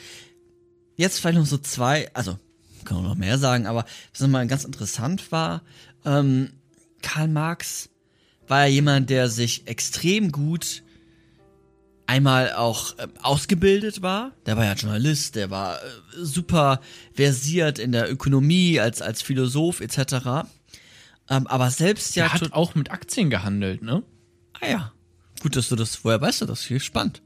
[0.97, 2.37] Jetzt vielleicht noch so zwei, also
[2.83, 5.61] kann man noch mehr sagen, aber was nochmal ganz interessant war,
[6.05, 6.51] ähm,
[7.01, 7.89] Karl Marx
[8.47, 10.83] war ja jemand, der sich extrem gut
[12.05, 14.31] einmal auch ähm, ausgebildet war.
[14.45, 15.79] Der war ja Journalist, der war äh,
[16.15, 16.81] super
[17.13, 20.47] versiert in der Ökonomie als, als Philosoph etc.
[21.29, 24.03] Ähm, aber selbst ja Er hat auch mit Aktien gehandelt, ne?
[24.59, 24.93] Ah ja.
[25.41, 26.63] Gut, dass du das, woher weißt du das?
[26.63, 27.21] Hier spannend.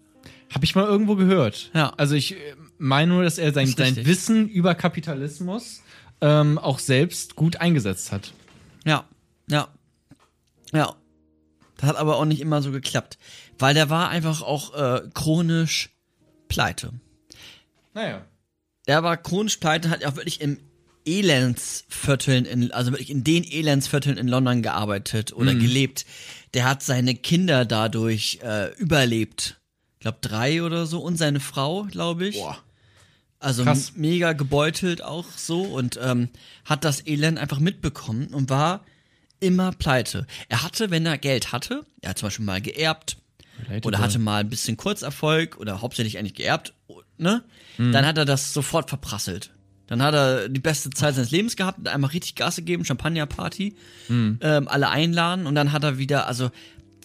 [0.53, 1.71] Habe ich mal irgendwo gehört.
[1.73, 1.93] Ja.
[1.97, 3.95] Also ich äh, meine nur, dass er sein, sein.
[4.05, 5.81] Wissen über Kapitalismus
[6.21, 8.33] ähm, auch selbst gut eingesetzt hat.
[8.85, 9.05] Ja,
[9.49, 9.67] ja,
[10.73, 10.95] ja.
[11.77, 13.19] Das hat aber auch nicht immer so geklappt,
[13.59, 15.89] weil der war einfach auch äh, chronisch
[16.47, 16.91] pleite.
[17.93, 18.25] Naja.
[18.87, 20.59] Der war chronisch pleite, hat ja auch wirklich im
[21.05, 26.05] Elendsvierteln, in, also wirklich in den Elendsvierteln in London gearbeitet oder gelebt.
[26.53, 29.59] Der hat seine Kinder dadurch äh, überlebt.
[29.93, 32.35] Ich glaube drei oder so und seine Frau, glaube ich.
[32.35, 32.57] Boah.
[33.39, 33.93] Also Krass.
[33.95, 36.29] mega gebeutelt auch so und ähm,
[36.65, 38.83] hat das Elend einfach mitbekommen und war
[39.39, 40.25] immer pleite.
[40.49, 43.17] Er hatte, wenn er Geld hatte, er hat zum Beispiel mal geerbt
[43.83, 46.73] oder hatte mal ein bisschen Kurzerfolg oder hauptsächlich eigentlich geerbt,
[47.17, 47.43] ne?
[47.91, 49.51] Dann hat er das sofort verprasselt.
[49.85, 53.75] Dann hat er die beste Zeit seines Lebens gehabt, hat einmal richtig Gas gegeben, Champagnerparty,
[54.41, 56.49] ähm, alle einladen und dann hat er wieder, also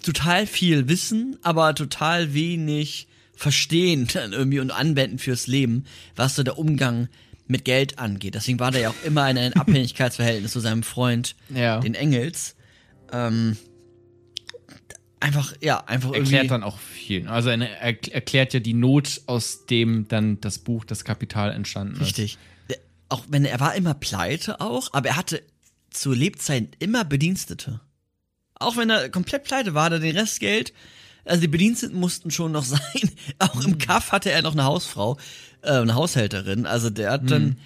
[0.03, 5.85] total viel Wissen, aber total wenig Verstehen dann irgendwie und Anwenden fürs Leben,
[6.17, 7.09] was so der Umgang
[7.47, 8.35] mit Geld angeht.
[8.35, 11.81] Deswegen war der ja auch immer in einem Abhängigkeitsverhältnis zu seinem Freund, Ja.
[11.81, 12.55] den Engels.
[13.13, 13.57] Ähm,
[15.21, 16.35] einfach, ja, einfach irgendwie.
[16.35, 17.29] erklärt dann auch viel.
[17.29, 21.95] Also er er erklärt ja die Not, aus dem dann das Buch Das Kapital entstanden
[21.97, 22.01] ist.
[22.07, 22.39] Richtig.
[23.09, 25.43] Auch wenn er war immer pleite auch, aber er hatte
[25.91, 27.81] zu Lebzeiten immer Bedienstete.
[28.55, 30.73] Auch wenn er komplett pleite war, hat er den Restgeld.
[31.25, 32.81] Also die Bediensteten mussten schon noch sein.
[33.39, 33.73] Auch Mhm.
[33.73, 35.19] im Kaff hatte er noch eine Hausfrau,
[35.63, 36.67] äh, eine Haushälterin.
[36.67, 37.29] Also der hat Mhm.
[37.29, 37.57] dann,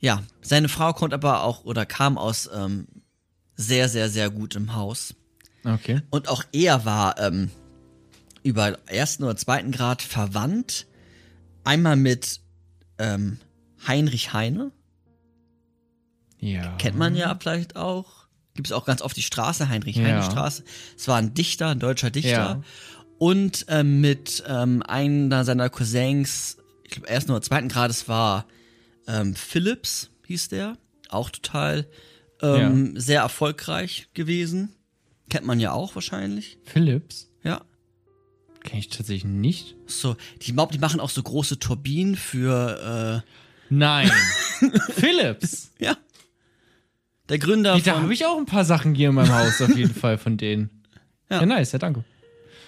[0.00, 2.86] ja, seine Frau kommt aber auch oder kam aus ähm,
[3.56, 5.14] sehr, sehr, sehr gutem Haus.
[5.64, 6.00] Okay.
[6.10, 7.50] Und auch er war ähm,
[8.42, 10.86] über ersten oder zweiten Grad verwandt.
[11.64, 12.40] Einmal mit
[12.98, 13.38] ähm,
[13.86, 14.70] Heinrich Heine,
[16.38, 16.76] Ja.
[16.76, 18.25] kennt man ja vielleicht auch.
[18.56, 20.64] Gibt es auch ganz oft die Straße, Heinrich-Heine-Straße.
[20.96, 22.30] Es war ein Dichter, ein deutscher Dichter.
[22.30, 22.62] Ja.
[23.18, 28.46] Und ähm, mit ähm, einer seiner Cousins, ich glaube ersten oder zweiten Grades war
[29.06, 30.76] ähm, Phillips, hieß der.
[31.08, 31.86] Auch total
[32.42, 34.74] ähm, sehr erfolgreich gewesen.
[35.30, 36.58] Kennt man ja auch wahrscheinlich.
[36.64, 37.30] Philips?
[37.42, 37.62] Ja.
[38.64, 39.76] Kenne ich tatsächlich nicht.
[39.86, 43.22] So, die, die machen auch so große Turbinen für,
[43.68, 44.10] Nein.
[44.90, 45.70] Philips.
[45.78, 45.96] äh, ja.
[47.28, 49.76] Der Gründer Da von, habe ich auch ein paar Sachen hier in meinem Haus auf
[49.76, 50.70] jeden Fall von denen.
[51.30, 51.40] Ja.
[51.40, 52.04] Ja, nice, ja, danke.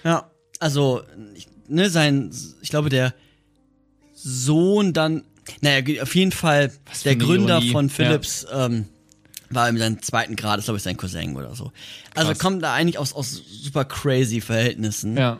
[0.03, 1.01] ja, also,
[1.35, 3.13] ich, ne, sein, ich glaube, der
[4.13, 5.23] Sohn dann,
[5.61, 7.71] naja, auf jeden Fall, Was der Gründer Ironie.
[7.71, 8.85] von Philips, ähm,
[9.49, 11.71] war in seinem zweiten Grad, ist glaube ich sein Cousin oder so.
[12.13, 12.39] Also Krass.
[12.39, 15.17] kommt da eigentlich aus, aus super crazy Verhältnissen.
[15.17, 15.39] Ja.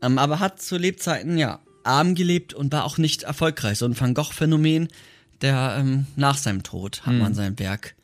[0.00, 3.78] Ähm, aber hat zu Lebzeiten, ja, arm gelebt und war auch nicht erfolgreich.
[3.78, 4.88] So ein Van Gogh-Phänomen,
[5.42, 7.94] der ähm, nach seinem Tod hat man sein Werk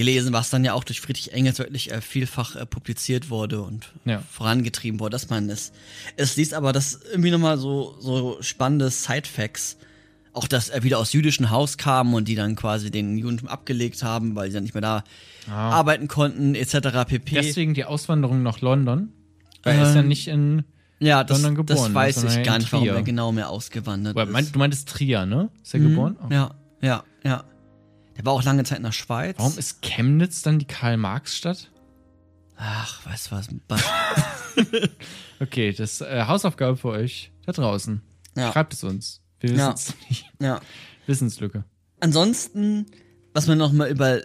[0.00, 3.92] gelesen, was dann ja auch durch Friedrich Engels wirklich äh, vielfach äh, publiziert wurde und
[4.04, 4.22] Ja.
[4.30, 5.72] vorangetrieben wurde, dass man es,
[6.16, 9.76] es liest, aber das irgendwie nochmal so, so spannende Side-Facts.
[10.32, 14.02] Auch, dass er wieder aus jüdischen Haus kam und die dann quasi den Judentum abgelegt
[14.04, 15.04] haben, weil sie dann nicht mehr da
[15.48, 15.70] Ah.
[15.70, 17.04] arbeiten konnten, etc.
[17.06, 17.34] pp.
[17.34, 19.12] Deswegen die Auswanderung nach London.
[19.64, 20.08] Weil er ist ja Ähm.
[20.08, 20.64] nicht in
[21.00, 24.24] Ja, das, London geboren, das weiß ich gar nicht, warum er genau mehr ausgewandert Oder
[24.24, 24.30] ist.
[24.32, 25.50] mein, du meintest Trier, ne?
[25.62, 25.88] Ist er Mhm.
[25.90, 26.16] geboren?
[26.22, 26.32] Oh.
[26.32, 27.44] Ja, ja, ja.
[28.20, 29.36] Der war auch lange Zeit in der Schweiz.
[29.38, 31.70] Warum ist Chemnitz dann die Karl-Marx-Stadt?
[32.54, 33.48] Ach, weißt du was?
[35.40, 38.02] Okay, das äh, Hausaufgabe für euch da draußen.
[38.36, 38.52] Ja.
[38.52, 39.22] Schreibt es uns.
[39.38, 39.72] Wir Ja.
[39.72, 40.30] wissen es nicht.
[40.38, 40.60] ja.
[41.06, 41.64] Wissenslücke.
[42.00, 42.84] Ansonsten,
[43.32, 44.20] was man noch mal über,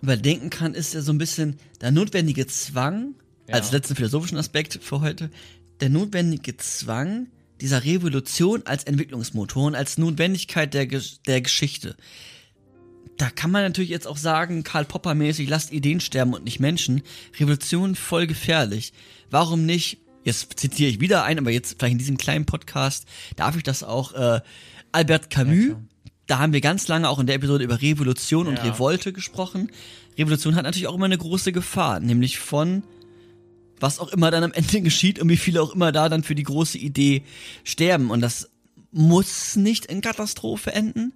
[0.00, 3.16] überdenken kann, ist ja so ein bisschen der notwendige Zwang,
[3.48, 3.54] Ja.
[3.56, 5.28] als letzten philosophischen Aspekt für heute,
[5.80, 7.26] der notwendige Zwang
[7.60, 10.86] dieser Revolution als Entwicklungsmotor und als Notwendigkeit der,
[11.26, 11.96] der Geschichte.
[13.16, 16.60] Da kann man natürlich jetzt auch sagen, Karl Popper mäßig, lasst Ideen sterben und nicht
[16.60, 17.02] Menschen.
[17.38, 18.92] Revolution voll gefährlich.
[19.28, 23.56] Warum nicht, jetzt zitiere ich wieder ein, aber jetzt vielleicht in diesem kleinen Podcast darf
[23.56, 24.40] ich das auch, äh,
[24.92, 25.82] Albert Camus, klar.
[26.28, 28.64] da haben wir ganz lange auch in der Episode über Revolution und Ja.
[28.64, 29.72] Revolte gesprochen.
[30.16, 32.84] Revolution hat natürlich auch immer eine große Gefahr, nämlich von
[33.80, 36.34] was auch immer dann am Ende geschieht und wie viele auch immer da dann für
[36.34, 37.22] die große Idee
[37.64, 38.10] sterben.
[38.10, 38.50] Und das
[38.92, 41.12] muss nicht in Katastrophe enden.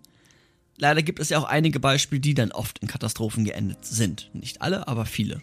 [0.79, 4.31] Leider gibt es ja auch einige Beispiele, die dann oft in Katastrophen geendet sind.
[4.33, 5.41] Nicht alle, aber viele.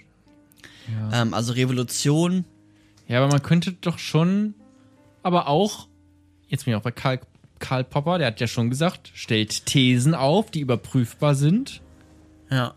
[0.92, 1.22] Ja.
[1.22, 2.46] Ähm, also Revolution,
[3.08, 4.54] ja, aber man könnte doch schon,
[5.24, 5.88] aber auch,
[6.48, 7.20] jetzt bin ich auch bei Karl,
[7.60, 11.82] Karl Popper, der hat ja schon gesagt, stellt Thesen auf, die überprüfbar sind
[12.50, 12.74] ja,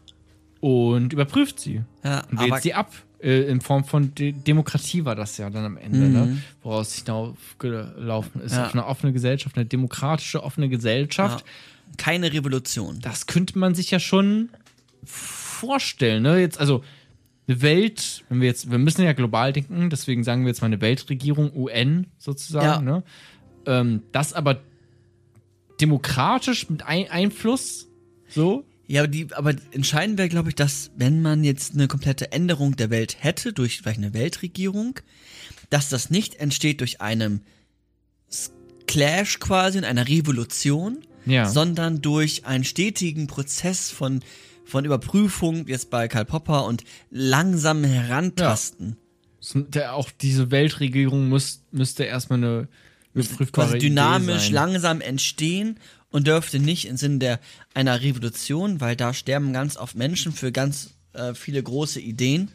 [0.61, 1.83] und überprüft sie.
[2.05, 2.93] ja, Und wählt sie ab.
[3.23, 6.43] Äh, in Form von De Demokratie war das ja dann am Ende, ne?
[6.63, 8.53] woraus es hinaufgelaufen ist.
[8.53, 8.59] Mhm.
[8.59, 8.67] Ja.
[8.67, 11.45] Auf eine offene Gesellschaft, eine demokratische, offene Gesellschaft.
[11.47, 11.53] ja,
[11.99, 12.99] keine Revolution.
[13.01, 14.49] Das könnte man sich ja schon
[15.05, 16.39] vorstellen, ne?
[16.41, 16.83] Jetzt, also
[17.47, 20.67] eine Welt, wenn wir jetzt, wir müssen ja global denken, deswegen sagen wir jetzt mal
[20.67, 22.81] eine Weltregierung, UN sozusagen, Ja.
[22.81, 23.03] ne?
[23.67, 24.61] Ähm, das aber
[25.81, 27.89] demokratisch mit ein Einfluss,
[28.29, 32.31] so, Ja, aber, die, aber entscheidend wäre, glaube ich, dass, wenn man jetzt eine komplette
[32.31, 34.99] Änderung der Welt hätte, durch vielleicht eine Weltregierung,
[35.71, 37.41] dass das nicht entsteht durch einen
[38.87, 41.49] Clash quasi in einer Revolution, Ja.
[41.49, 44.21] sondern durch einen stetigen Prozess von,
[44.67, 48.99] von Überprüfung, jetzt bei Karl Popper, und langsamen Herantasten.
[49.55, 52.69] Der, auch diese Weltregierung muss, müsste erstmal eine
[53.15, 54.53] überprüfbare quasi Idee dynamisch sein.
[54.53, 55.79] langsam entstehen
[56.13, 57.41] und dürfte nicht im Sinne der
[57.75, 62.51] einer Revolution, weil da sterben ganz oft Menschen für ganz äh, viele große Ideen.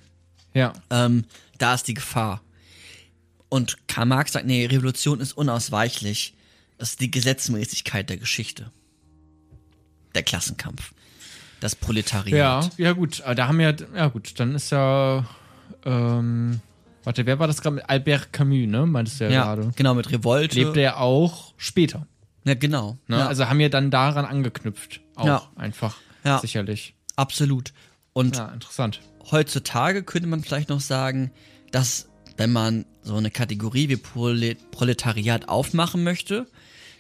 [0.54, 0.74] Ja.
[0.90, 1.26] Ähm,
[1.58, 2.42] da ist die Gefahr.
[3.50, 6.34] Und Karl Marx sagt, nee, Revolution ist unausweichlich.
[6.78, 8.72] Das ist die Gesetzmäßigkeit der Geschichte.
[10.16, 10.94] Der Klassenkampf.
[11.60, 12.78] Das Proletariat.
[12.78, 15.26] Ja, ja gut, da haben wir, ja gut, dann ist ja,
[15.86, 16.60] ähm,
[17.04, 17.88] warte, wer war das gerade?
[17.90, 19.72] Albert Camus, ne, meintest du ja, Ja, gerade.
[19.76, 20.56] genau, mit Revolte.
[20.60, 22.06] Lebt er auch später,
[22.48, 22.98] ja, genau.
[23.08, 23.18] ne?
[23.20, 25.52] Ja, Also haben wir dann daran angeknüpft, auch Ja.
[25.56, 26.40] einfach, Ja.
[26.40, 26.96] sicherlich.
[27.16, 27.74] absolut.
[28.14, 29.02] Und Ja, interessant.
[29.32, 31.32] heutzutage könnte man vielleicht noch sagen,
[31.72, 36.48] dass wenn man so eine Kategorie wie Prole Proletariat aufmachen möchte,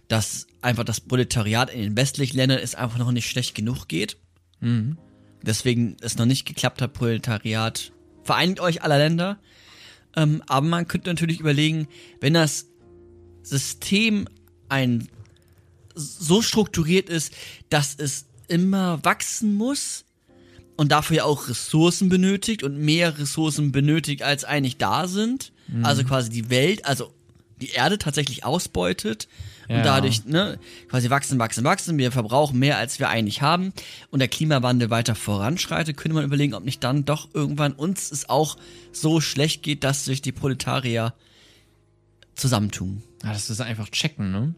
[0.08, 4.18] dass einfach das Proletariat in den westlichen Ländern es einfach noch nicht schlecht genug geht.
[5.44, 7.92] Deswegen es noch nicht geklappt hat, Proletariat
[8.24, 9.38] vereinigt euch aller Länder.
[10.16, 11.88] Ähm, aber man könnte natürlich überlegen,
[12.22, 12.68] wenn das
[13.44, 14.28] System
[14.70, 15.08] ein
[15.98, 17.34] so strukturiert ist,
[17.70, 20.06] dass es immer wachsen muss,
[20.80, 25.52] und dafür ja auch Ressourcen benötigt und mehr Ressourcen benötigt, als eigentlich da sind.
[25.82, 27.12] Also quasi die Welt, also
[27.60, 29.28] die Erde tatsächlich ausbeutet
[29.68, 29.78] Ja.
[29.78, 31.98] und dadurch ne, quasi wachsen, wachsen, wachsen.
[31.98, 33.74] Wir verbrauchen mehr, als wir eigentlich haben
[34.12, 38.30] und der Klimawandel weiter voranschreitet, könnte man überlegen, ob nicht dann doch irgendwann uns es
[38.30, 38.56] auch
[38.92, 41.16] so schlecht geht, dass sich die Proletarier
[42.36, 43.02] zusammentun.
[43.24, 44.54] Ja, das ist einfach checken, ne?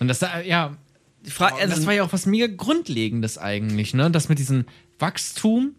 [0.00, 0.76] Und das, äh, ja,
[1.24, 4.10] Frage, das also, war ja auch was mega Grundlegendes eigentlich, ne?
[4.10, 4.64] Das mit diesem
[4.98, 5.74] Wachstum,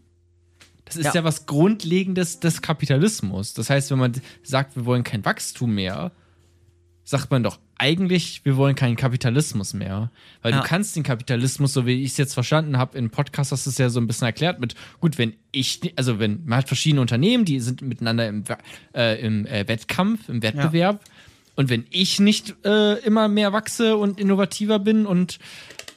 [0.85, 1.23] das ist ja, Ja.
[1.23, 3.53] was Grundlegendes des Kapitalismus.
[3.53, 6.11] Das heißt, wenn man sagt, wir wollen kein Wachstum mehr,
[7.03, 10.11] sagt man doch eigentlich, wir wollen keinen Kapitalismus mehr.
[10.43, 10.61] Weil Ja.
[10.61, 13.71] du kannst den Kapitalismus, so wie ich es jetzt verstanden habe, im Podcast hast du
[13.71, 17.01] es ja so ein bisschen erklärt mit, gut, wenn ich, also wenn man hat verschiedene
[17.01, 18.43] Unternehmen, die sind miteinander im,
[18.93, 21.03] äh, im äh, Wettkampf, im Wettbewerb.
[21.55, 25.39] Und wenn ich nicht äh, immer mehr wachse und innovativer bin und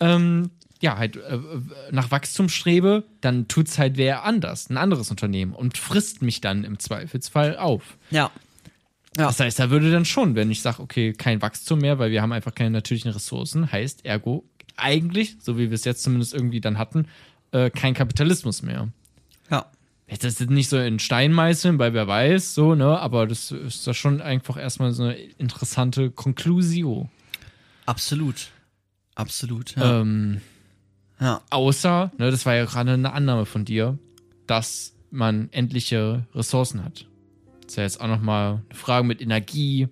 [0.01, 1.39] ähm, ja, halt äh,
[1.93, 6.65] nach Wachstum strebe, dann tut's halt wer anders, ein anderes Unternehmen und frisst mich dann
[6.65, 7.97] im Zweifelsfall auf.
[8.11, 8.31] ja.
[9.17, 9.27] Ja.
[9.27, 12.21] Das heißt, da würde dann schon, wenn ich sage, okay, kein Wachstum mehr, weil wir
[12.21, 14.45] haben einfach keine natürlichen Ressourcen, heißt ergo
[14.77, 17.07] eigentlich, so wie wir es jetzt zumindest irgendwie dann hatten,
[17.53, 18.89] äh, kein Kapitalismus mehr.
[20.07, 23.51] Jetzt ist es nicht so in Stein meißeln, weil wer weiß, so, ne, aber das
[23.51, 27.09] ist da schon einfach erstmal so eine interessante Konklusio.
[27.87, 28.51] Absolut.
[29.15, 29.77] Absolut.
[29.77, 30.01] Ja.
[30.01, 30.41] Ähm,
[31.21, 31.41] ja.
[31.51, 33.99] außer, ne, das war ja gerade eine Annahme von dir,
[34.47, 37.07] dass man endliche Ressourcen hat.
[37.63, 39.89] Das ist ja jetzt auch nochmal eine Frage mit Energie.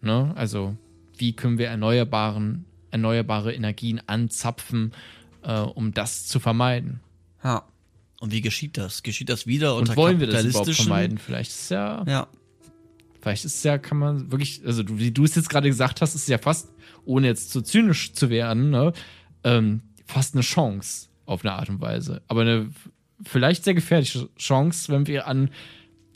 [0.00, 0.32] Ne?
[0.34, 0.76] Also,
[1.16, 4.92] wie können wir erneuerbaren, erneuerbare Energien anzapfen,
[5.42, 7.00] äh, um das zu vermeiden?
[7.44, 7.64] Ja.
[8.22, 9.02] Und wie geschieht das?
[9.02, 11.18] Geschieht das wieder unter Und wollen wir das überhaupt vermeiden?
[11.18, 12.28] Vielleicht ist ja, Ja.
[13.20, 16.14] vielleicht ist ja, kann man wirklich, also du, wie du es jetzt gerade gesagt hast,
[16.14, 16.68] ist es ja fast,
[17.04, 18.92] ohne jetzt zu zynisch zu werden, ne,
[19.42, 22.22] ähm, fast eine Chance auf eine Art und Weise.
[22.28, 22.70] Aber eine
[23.24, 25.50] vielleicht sehr gefährliche Chance, wenn wir an äh,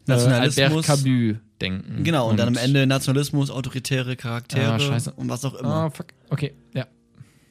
[0.07, 0.62] Nationalismus.
[0.62, 2.05] Albert Camus denken.
[2.05, 5.12] Genau, und, dann am Ende Nationalismus, autoritäre Charaktere Ah, scheiße.
[5.14, 5.75] und was auch immer.
[5.87, 6.07] Ah, fuck.
[6.31, 6.87] Okay, ja.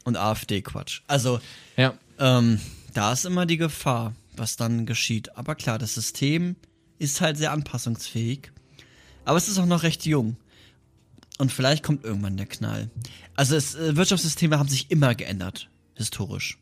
[0.05, 1.01] Und AfD-Quatsch.
[1.07, 1.41] Also,
[1.75, 1.95] Ja.
[2.19, 2.61] ähm,
[2.93, 5.35] da ist immer die Gefahr, was dann geschieht.
[5.37, 6.55] Aber klar, das System
[6.99, 8.51] ist halt sehr anpassungsfähig.
[9.25, 10.37] Aber es ist auch noch recht jung.
[11.37, 12.89] Und vielleicht kommt irgendwann der Knall.
[13.35, 16.57] Also es, äh, Wirtschaftssysteme haben sich immer geändert, historisch.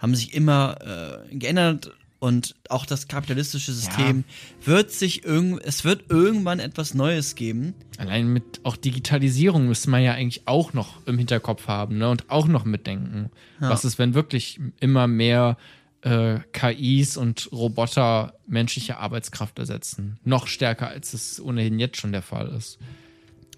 [0.00, 4.22] Haben sich immer äh, geändert und auch das kapitalistische System
[4.64, 7.74] wird sich irgend, es wird irgendwann etwas Neues geben.
[7.98, 12.08] Allein mit auch Digitalisierung müsste man ja eigentlich auch noch im Hinterkopf haben ne?
[12.08, 13.30] und auch noch mitdenken.
[13.58, 15.56] Was ist, wenn wirklich immer mehr
[16.02, 20.18] äh, KIs und Roboter menschliche Arbeitskraft ersetzen?
[20.24, 22.78] Noch stärker, als es ohnehin jetzt schon der Fall ist.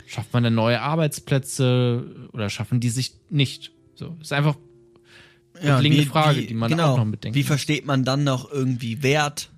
[0.07, 3.73] Schafft man dann neue Arbeitsplätze oder schaffen die sich nicht?
[3.95, 4.57] So, ist einfach
[5.55, 9.51] grundlegende Frage, die man genau, auch noch mitdenken Wie versteht man dann noch irgendwie Wert?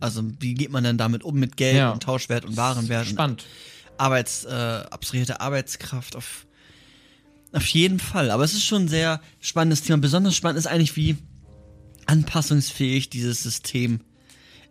[0.00, 1.90] Also wie geht man dann damit um mit Geld Ja.
[1.92, 3.46] und Tauschwert und Warenwert spannend.
[3.96, 6.46] Arbeits, äh, abstrahierte Arbeitskraft auf,
[7.52, 8.30] auf jeden Fall.
[8.30, 9.98] Aber es ist schon ein sehr spannendes Thema.
[9.98, 11.16] Besonders spannend ist eigentlich, wie
[12.06, 14.00] anpassungsfähig dieses System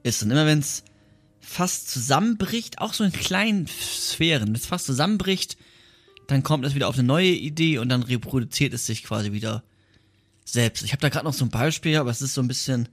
[0.04, 0.24] ist.
[0.24, 0.84] Und immer wenn es
[1.40, 5.58] fast zusammenbricht, auch so in kleinen Sphären, wenn es fast zusammenbricht,
[6.28, 9.64] dann kommt es wieder auf eine neue Idee und dann reproduziert es sich quasi wieder
[10.46, 10.84] selbst.
[10.84, 12.88] Ich habe da gerade noch so ein Beispiel, aber es ist so ein bisschen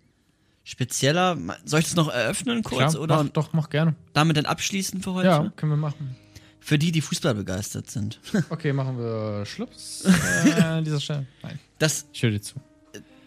[0.64, 1.36] spezieller.
[1.64, 3.94] Soll ich das noch eröffnen kurz Klar, oder mach, doch, mach gerne.
[4.14, 5.28] damit dann abschließen für heute?
[5.28, 6.16] Ja, können wir machen.
[6.60, 8.20] Für die, die Fußball begeistert sind.
[8.50, 10.04] Okay, machen wir Schluss
[10.44, 11.26] äh, an dieser Stelle.
[11.42, 12.56] Nein, Das, ich höre dir zu.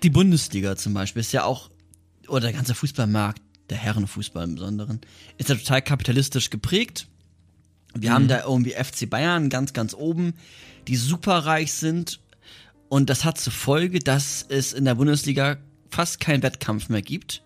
[0.04, 1.70] Die Bundesliga zum Beispiel ist ja auch,
[2.28, 5.02] oder der ganze Fußballmarkt, der Herrenfußball im Besonderen,
[5.38, 7.08] ist ja total kapitalistisch geprägt.
[7.96, 10.34] Wir haben da irgendwie FC Bayern ganz, ganz oben,
[10.88, 12.20] die superreich sind.
[12.88, 15.58] Und das hat zur Folge, dass es in der Bundesliga
[15.90, 17.44] fast keinen Wettkampf mehr gibt,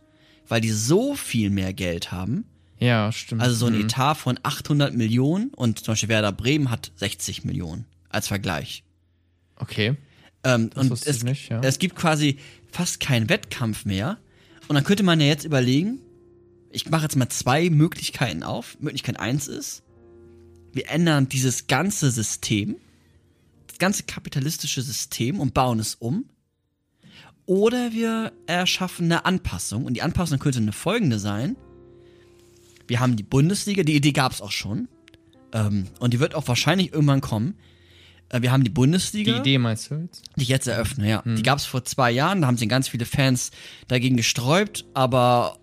[0.47, 2.45] weil die so viel mehr Geld haben.
[2.79, 3.41] Ja, stimmt.
[3.41, 3.81] Also so ein Mhm.
[3.85, 8.83] Etat von 800 Millionen und zum Beispiel Werder Bremen hat 60 Millionen als Vergleich.
[9.55, 9.95] Okay.
[10.43, 11.62] Ähm, und es, ich nicht, ja.
[11.62, 12.38] es gibt quasi
[12.71, 14.17] fast keinen Wettkampf mehr.
[14.67, 15.99] Und dann könnte man ja jetzt überlegen,
[16.71, 18.77] ich mache jetzt mal zwei Möglichkeiten auf.
[18.79, 19.84] Möglichkeit eins ist,
[20.73, 22.77] wir ändern dieses ganze System,
[23.67, 26.25] das ganze kapitalistische System und bauen es um.
[27.45, 29.86] Oder wir erschaffen eine Anpassung.
[29.86, 31.56] Und die Anpassung könnte eine folgende sein.
[32.88, 34.88] Wir haben die Bundesliga, die Idee gab es auch schon.
[35.51, 37.56] Ähm, und die wird auch wahrscheinlich irgendwann kommen.
[38.33, 40.23] Äh, wir haben die Die Bundesliga Idee meinst du jetzt?
[40.35, 41.23] die ich jetzt eröffne, ja.
[41.25, 43.51] Die gab es vor zwei Jahren, da haben sich ganz viele Fans
[43.87, 45.59] dagegen gesträubt, aber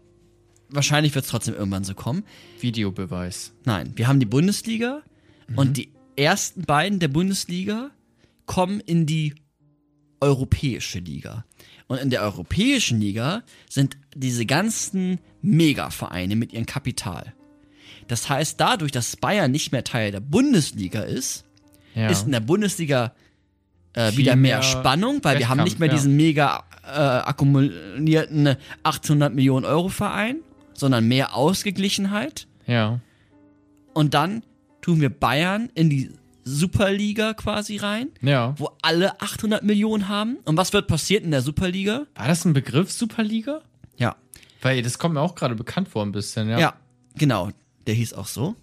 [0.69, 2.25] wahrscheinlich wird es trotzdem irgendwann so kommen.
[2.61, 3.53] Videobeweis.
[3.65, 5.03] Nein, wir haben die Bundesliga
[5.57, 7.91] und die ersten beiden der Bundesliga
[8.47, 9.35] kommen in die
[10.21, 11.45] europäische Liga.
[11.89, 17.35] Und in der europäischen Liga sind diese ganzen Megavereine mit ihrem Kapital.
[18.07, 21.45] Das heißt, dadurch, dass Bayern nicht mehr Teil der Bundesliga ist,
[21.95, 22.09] Ja.
[22.09, 23.13] ist in der Bundesliga
[23.95, 25.95] äh, wieder mehr, Spannung, weil wir haben Wettkampf, nicht mehr ja.
[25.95, 30.37] diesen mega äh, akkumulierten 800 Millionen Euro Verein,
[30.75, 32.47] sondern mehr Ausgeglichenheit.
[32.67, 33.01] ja.
[33.93, 34.45] Und dann
[34.83, 36.13] tun wir Bayern in die
[36.45, 38.55] Superliga quasi rein, Ja.
[38.57, 40.37] wo alle 800 Millionen haben.
[40.45, 42.07] Und was wird passiert in der Superliga?
[42.15, 43.63] War das ein Begriff, Superliga?
[43.97, 44.15] Ja.
[44.63, 46.59] Weil das kommt mir auch gerade bekannt vor ein bisschen, ja.
[46.59, 46.75] Ja,
[47.17, 47.51] genau.
[47.89, 48.55] Der hieß auch so.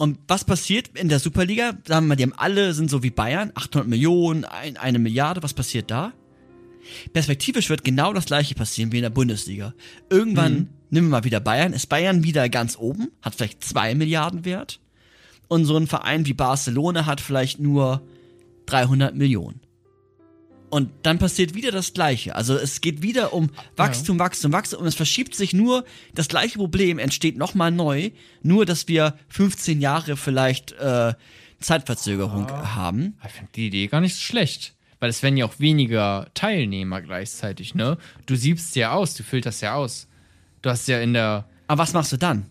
[0.00, 1.74] Und was passiert in der Superliga?
[1.86, 5.42] Sagen wir mal, die haben alle, sind so wie Bayern, 800 Millionen, ein, eine Milliarde.
[5.42, 6.14] Was passiert da?
[7.12, 9.74] Perspektivisch wird genau das gleiche passieren wie in der Bundesliga.
[10.08, 14.46] Irgendwann, nehmen wir mal wieder Bayern, ist Bayern wieder ganz oben, hat vielleicht zwei Milliarden
[14.46, 14.80] Wert.
[15.48, 18.00] Und so ein Verein wie Barcelona hat vielleicht nur
[18.64, 19.60] 300 Millionen.
[20.70, 22.36] Und dann passiert wieder das Gleiche.
[22.36, 26.58] Also es geht wieder um Wachstum, Wachstum, Wachstum und es verschiebt sich nur, das gleiche
[26.58, 28.10] Problem entsteht nochmal neu,
[28.42, 31.14] nur dass wir 15 Jahre vielleicht äh,
[31.58, 33.18] Zeitverzögerung haben.
[33.26, 34.74] Ich finde die Idee gar nicht so schlecht.
[35.00, 37.96] Weil es werden ja auch weniger Teilnehmer gleichzeitig, ne?
[38.26, 40.06] Du siebst ja aus, du filterst ja aus.
[40.60, 41.46] Du hast ja in der.
[41.68, 42.46] Aber was machst du dann?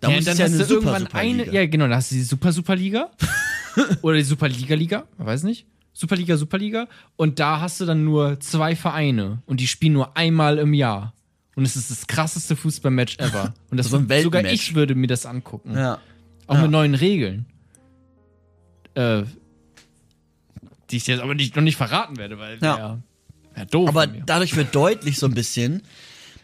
[0.00, 1.42] Da ja, muss dann ja hast du super, irgendwann Superliga.
[1.44, 1.52] eine.
[1.52, 3.12] Ja, genau, dann hast du die Super Superliga.
[4.02, 5.66] oder die Superliga-Liga, weiß nicht.
[5.92, 6.88] Superliga, Superliga.
[7.16, 9.42] Und da hast du dann nur zwei Vereine.
[9.46, 11.12] Und die spielen nur einmal im Jahr.
[11.54, 13.52] Und es ist das krasseste Fußballmatch ever.
[13.70, 15.76] Und das So ein sogar ich würde mir das angucken.
[15.76, 15.98] Ja.
[16.46, 16.62] Auch Ja.
[16.62, 17.46] mit neuen Regeln.
[18.94, 19.22] Äh,
[20.90, 22.78] die ich jetzt aber nicht, noch nicht verraten werde, weil Ja.
[22.78, 22.98] ja.
[23.54, 23.88] wär doof.
[23.88, 25.82] Aber dadurch wird deutlich so ein bisschen,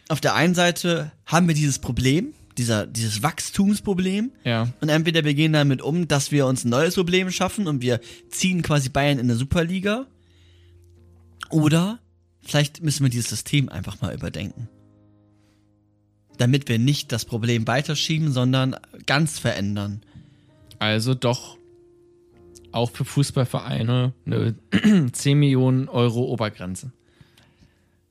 [0.08, 4.32] auf der einen Seite haben wir dieses Problem, dieser, dieses Wachstumsproblem.
[4.44, 4.68] Ja.
[4.80, 8.00] Und entweder wir gehen damit um, dass wir uns ein neues Problem schaffen und wir
[8.28, 10.06] ziehen quasi Bayern in der Superliga.
[11.50, 12.00] Oder
[12.42, 14.68] vielleicht müssen wir dieses System einfach mal überdenken.
[16.36, 20.02] Damit wir nicht das Problem weiterschieben, sondern ganz verändern.
[20.78, 21.56] Also doch
[22.70, 24.54] auch für Fußballvereine eine
[25.12, 26.92] 10 Millionen Euro Obergrenze.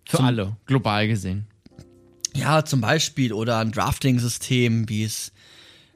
[0.06, 1.46] Für Zum- alle, global gesehen.
[2.38, 5.32] Ja, zum Beispiel, oder ein Drafting-System, wie es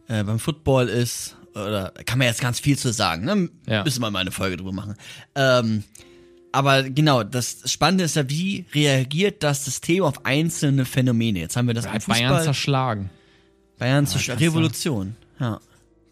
[0.08, 1.36] äh, beim Football ist.
[1.54, 3.50] Oder kann man jetzt ganz viel zu sagen, ne?
[3.68, 3.84] Ja.
[3.84, 4.96] Müssen wir mal eine Folge drüber machen.
[5.36, 5.84] Ähm,
[6.54, 11.39] aber genau, das Spannende ist ja, wie reagiert das System auf einzelne Phänomene?
[11.39, 12.20] Jetzt haben wir das Fußball.
[12.20, 13.10] Bayern zerschlagen.
[13.78, 15.16] Bayern du- Revolution.
[15.39, 15.60] Ja.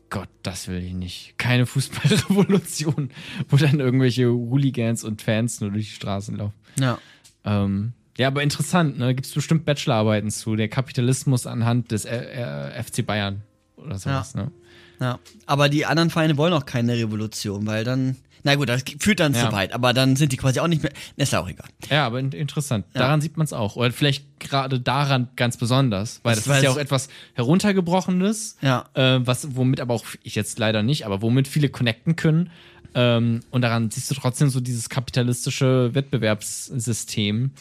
[0.09, 1.35] Gott, das will ich nicht.
[1.37, 3.11] Keine Fußballrevolution,
[3.49, 6.53] wo dann irgendwelche Hooligans und Fans nur durch die Straßen laufen.
[6.79, 6.97] Ja.
[7.45, 9.15] Ähm, ja, aber interessant, ne?
[9.15, 10.55] Gibt es bestimmt Bachelorarbeiten zu.
[10.55, 13.41] Der Kapitalismus anhand des äh, äh, FC Bayern
[13.77, 14.51] oder sowas, ne?
[14.99, 15.17] Ja.
[15.45, 18.17] Aber die anderen Vereine wollen auch keine Revolution, weil dann.
[18.43, 19.47] Na gut, das führt dann Ja.
[19.47, 20.93] zu weit, aber dann sind die quasi auch nicht mehr.
[21.17, 21.67] Ist ja auch egal.
[21.89, 22.85] Ja, aber in- interessant.
[22.93, 23.75] Daran sieht man es auch.
[23.75, 28.85] Oder vielleicht gerade daran ganz besonders, weil das, Das ist ja auch etwas heruntergebrochenes, Ja.
[28.93, 32.49] äh, was, womit aber auch ich jetzt leider nicht, aber womit viele connecten können.
[32.95, 37.51] Ähm, und daran siehst du trotzdem so dieses kapitalistische Wettbewerbssystem.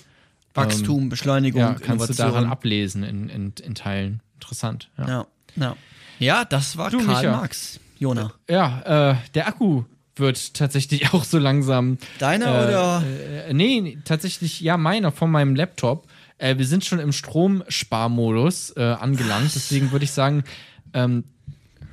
[0.55, 2.29] Wachstum, Beschleunigung, Ja, kannst du Innovation.
[2.29, 4.21] daran ablesen in, in, in Teilen.
[4.35, 4.89] Interessant.
[4.99, 5.27] Ja, Ja,
[5.57, 5.77] ja.
[6.19, 7.31] Ja, das war Du, Karl Micha.
[7.37, 7.79] Marx.
[8.01, 8.33] Jona.
[8.49, 9.85] ja äh, der Akku
[10.17, 11.99] wird tatsächlich auch so langsam.
[12.19, 13.05] Deiner äh, oder?
[13.49, 16.09] Äh, nee, tatsächlich, ja, meiner von meinem Laptop.
[16.39, 19.55] Äh, wir sind schon im Stromsparmodus äh, angelangt.
[19.55, 20.45] Deswegen würde ich sagen,
[20.93, 21.25] ähm,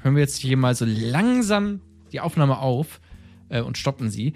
[0.01, 1.81] hören wir jetzt hier mal so langsam
[2.11, 2.99] die Aufnahme auf
[3.49, 4.33] äh, und stoppen sie.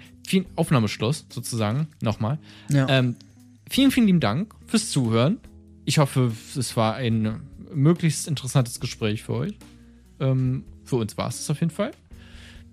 [0.54, 1.88] Aufnahmeschluss sozusagen.
[2.00, 2.38] Nochmal.
[2.68, 2.88] Ja.
[2.88, 3.16] Ähm,
[3.70, 5.38] vielen, vielen lieben Dank fürs Zuhören.
[5.86, 7.40] Ich hoffe, es war ein
[7.72, 9.54] möglichst interessantes Gespräch für euch.
[10.20, 11.92] Ähm, für uns war es auf jeden Fall.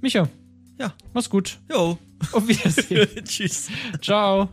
[0.01, 0.27] Micha,
[0.79, 0.93] Ja.
[1.13, 1.59] mach's gut.
[1.71, 1.97] Jo.
[2.33, 3.07] Auf Wiedersehen.
[3.25, 3.69] Tschüss.
[4.01, 4.49] Ciao.